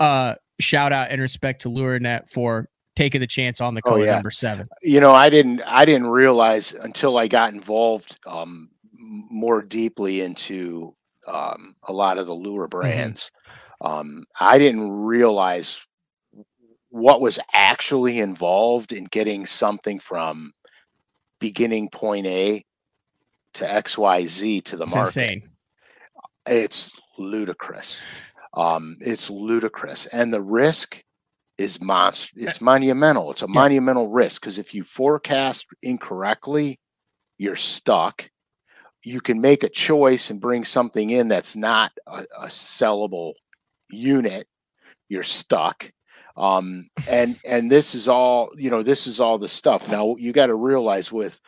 [0.00, 4.14] uh shout out and respect to LureNet for taking the chance on the Oh, yeah.
[4.14, 4.68] number seven.
[4.82, 10.94] you know i didn't i didn't realize until i got involved um more deeply into
[11.26, 13.30] um a lot of the lure brands
[13.82, 15.78] um i didn't realize
[16.90, 20.52] what was actually involved in getting something from
[21.38, 22.64] beginning point a
[23.54, 25.50] to xyz to the It's market insane.
[26.46, 28.00] It's ludicrous.
[28.54, 30.06] Um it's ludicrous.
[30.06, 31.02] And the risk
[31.58, 33.30] is monst it's monumental.
[33.30, 33.54] It's a Yeah.
[33.54, 36.78] monumental risk because if you forecast incorrectly
[37.38, 38.28] you're stuck.
[39.02, 43.34] You can make a choice and bring something in that's not a, a sellable
[43.90, 44.46] unit.
[45.08, 45.90] You're stuck.
[46.36, 49.88] Um and and this is all you know this is all the stuff.
[49.88, 51.40] Now you got to realize with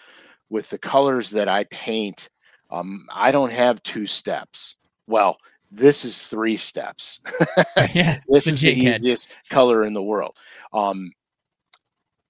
[0.50, 2.30] with the colors that i paint
[2.70, 4.76] um i don't have two steps
[5.08, 5.36] well
[5.72, 7.18] this is three steps
[7.94, 8.20] yeah.
[8.28, 8.94] this is the head.
[8.96, 10.36] easiest color in the world
[10.72, 11.10] um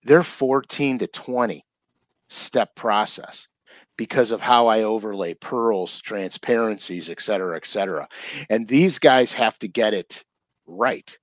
[0.05, 1.65] they're 14 to 20
[2.31, 3.47] step process
[3.97, 8.09] because of how i overlay pearls transparencies et cetera et cetera
[8.51, 10.25] and these guys have to get it
[10.67, 11.19] right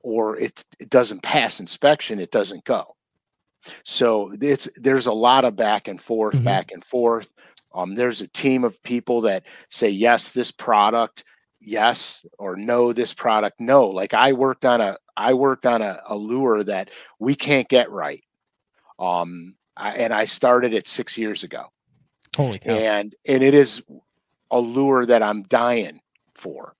[0.00, 2.94] or it, it doesn't pass inspection, it doesn't go.
[3.84, 6.44] So it's there's a lot of back and forth, Mhm.
[6.44, 7.32] back and forth.
[7.76, 11.24] Um, there's a team of people that say yes, this product,
[11.60, 13.86] yes, or no, this product, no.
[13.86, 17.90] Like I worked on a I worked on a, a lure that we can't get
[17.90, 18.24] right.
[18.98, 21.66] Um, I, and I started it six years ago
[22.34, 22.74] Holy cow.
[22.74, 23.82] and and it is
[24.50, 26.00] a lure that I'm dying
[26.34, 26.74] for.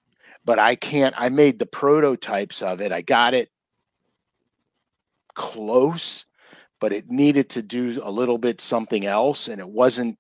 [0.45, 2.91] But I can't I made the prototypes of it.
[2.91, 3.51] I got it
[5.35, 6.25] close,
[6.81, 10.19] but it needed to do a little bit something else and it wasn't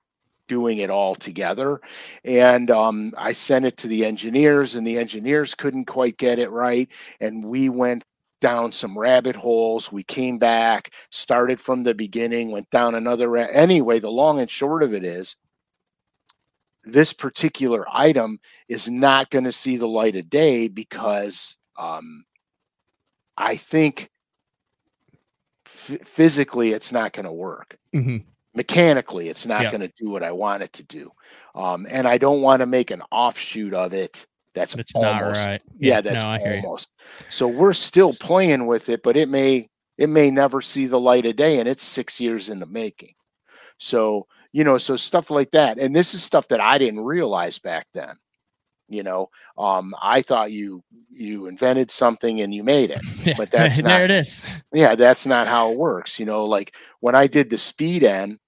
[0.48, 1.80] doing it all together.
[2.24, 6.50] And um, I sent it to the engineers and the engineers couldn't quite get it
[6.50, 6.88] right
[7.20, 8.04] and we went
[8.40, 9.90] down some rabbit holes.
[9.90, 13.28] We came back, started from the beginning, went down another.
[13.30, 15.36] Ra- anyway, the long and short of it is
[16.84, 22.24] this particular item is not going to see the light of day because um,
[23.36, 24.10] I think
[25.66, 27.76] f- physically it's not going to work.
[27.94, 28.24] Mhm.
[28.56, 29.70] Mechanically, it's not Yeah.
[29.70, 31.12] going to do what I want it to do.
[31.54, 35.46] Um, and I don't want to make an offshoot of it that's That's not almost
[35.46, 35.62] right.
[35.78, 36.88] yeah, that's no, almost.
[37.28, 39.68] So we're still playing with it, but it may
[39.98, 43.14] it may never see the light of day, and it's six years in the making.
[43.78, 47.58] So you know, so stuff like that, and this is stuff that I didn't realize
[47.58, 48.16] back then.
[48.88, 49.28] You know,
[49.58, 53.02] um, I thought you you invented something and you made it.
[53.26, 54.40] Yeah, But that's there not- it is.
[54.72, 56.18] Yeah, that's not how it works.
[56.18, 58.38] You know, like when I did the speed end,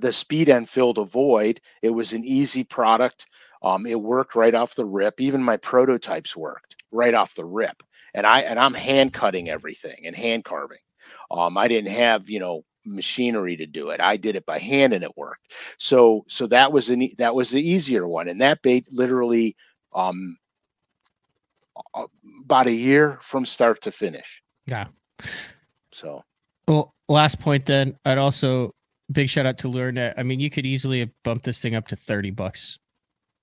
[0.00, 1.60] the speed end filled a void.
[1.82, 3.26] It was an easy product.
[3.62, 5.20] Um, it worked right off the rip.
[5.20, 7.82] Even my prototypes worked right off the rip.
[8.14, 10.78] And I and I'm hand cutting everything and hand carving.
[11.30, 14.00] Um, I didn't have you know machinery to do it.
[14.00, 15.52] I did it by hand and it worked.
[15.78, 18.28] So so that was an that was the easier one.
[18.28, 19.56] And that bait literally
[19.94, 20.36] um,
[22.44, 24.42] about a year from start to finish.
[24.66, 24.88] Yeah.
[25.92, 26.22] So
[26.68, 28.74] Well, last point then, I'd also
[29.10, 30.14] big shout out to LureNet.
[30.16, 32.78] I mean, you could easily have bumped this thing up to 30 bucks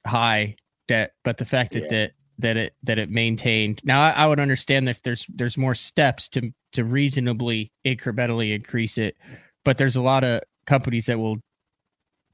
[0.06, 0.56] high
[0.88, 1.90] that but the fact that Yeah.
[1.90, 5.76] that that it that it maintained now I, I would understand if there's there's more
[5.76, 9.18] steps to to reasonably incrementally increase it
[9.66, 11.38] but there's a lot of companies that will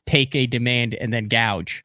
[0.06, 1.84] take a demand and then gouge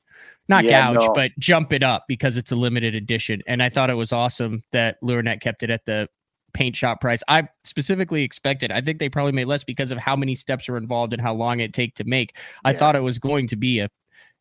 [0.51, 1.15] not Yeah, gouge no.
[1.15, 4.63] but jump it up because it's a limited edition and i thought it was awesome
[4.73, 6.07] that lurenet kept it at the
[6.53, 7.23] paint shop price.
[7.29, 10.77] I specifically expected i think they probably made less because of how many steps are
[10.77, 12.37] involved and how long it take to make.
[12.65, 13.89] I thought it was going to be a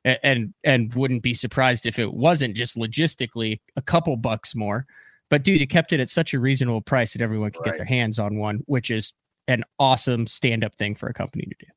[0.06, 4.86] and and wouldn't be surprised if it wasn't just logistically a couple bucks more.
[5.30, 7.86] But dude it kept it at such a reasonable price that everyone could get their
[7.86, 9.14] hands on one which is
[9.48, 11.72] an awesome stand-up thing for a company to do.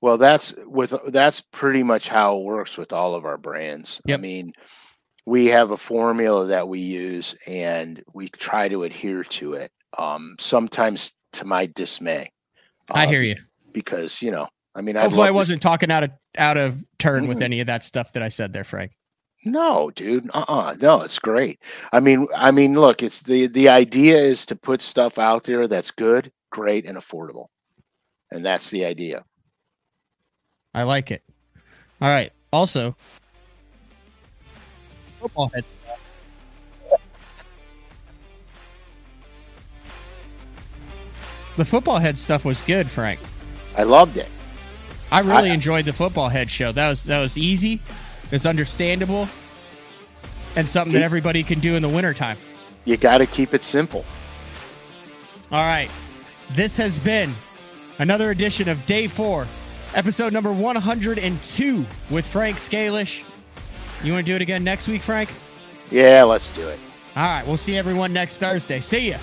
[0.00, 4.00] Well, that's with that's pretty much how it works with all of our brands.
[4.06, 4.18] Yep.
[4.18, 4.52] I mean,
[5.28, 9.70] we have a formula that we use and we try to adhere to it.
[9.98, 12.30] Um, sometimes to my dismay.
[12.90, 13.36] i uh, hear you
[13.72, 17.28] because you know, I mean, I hopefully i wasn't talking out of out of turn
[17.28, 17.44] with Mm-mm.
[17.44, 18.92] any of that stuff that i said there frank
[19.44, 20.28] No, dude.
[20.34, 20.76] Uh-uh.
[20.80, 21.60] No, it's great.
[21.92, 25.68] I mean, I mean, look, it's the the idea is to put stuff out there
[25.68, 27.46] that's good, great, and affordable,
[28.32, 29.24] and that's the idea.
[30.74, 31.22] i like it
[32.00, 32.94] all right also
[35.20, 35.64] football head
[41.56, 43.20] the football head stuff was good frank
[43.76, 44.28] I loved it.
[45.12, 46.72] I really I- enjoyed the football head show.
[46.72, 47.80] That was that was easy,
[48.32, 49.28] it's understandable,
[50.56, 52.38] and something that everybody can do in the wintertime.
[52.84, 54.04] You got to keep it simple.
[55.52, 55.88] All right.
[56.50, 57.32] This has been
[58.00, 59.46] another edition of Day 4,
[59.94, 63.22] episode number 102 with Frank Scalish.
[64.02, 65.30] You want to do it again next week, Frank?
[65.90, 66.78] Yeah, let's do it.
[67.16, 68.80] All right, we'll see everyone next Thursday.
[68.80, 69.18] See ya.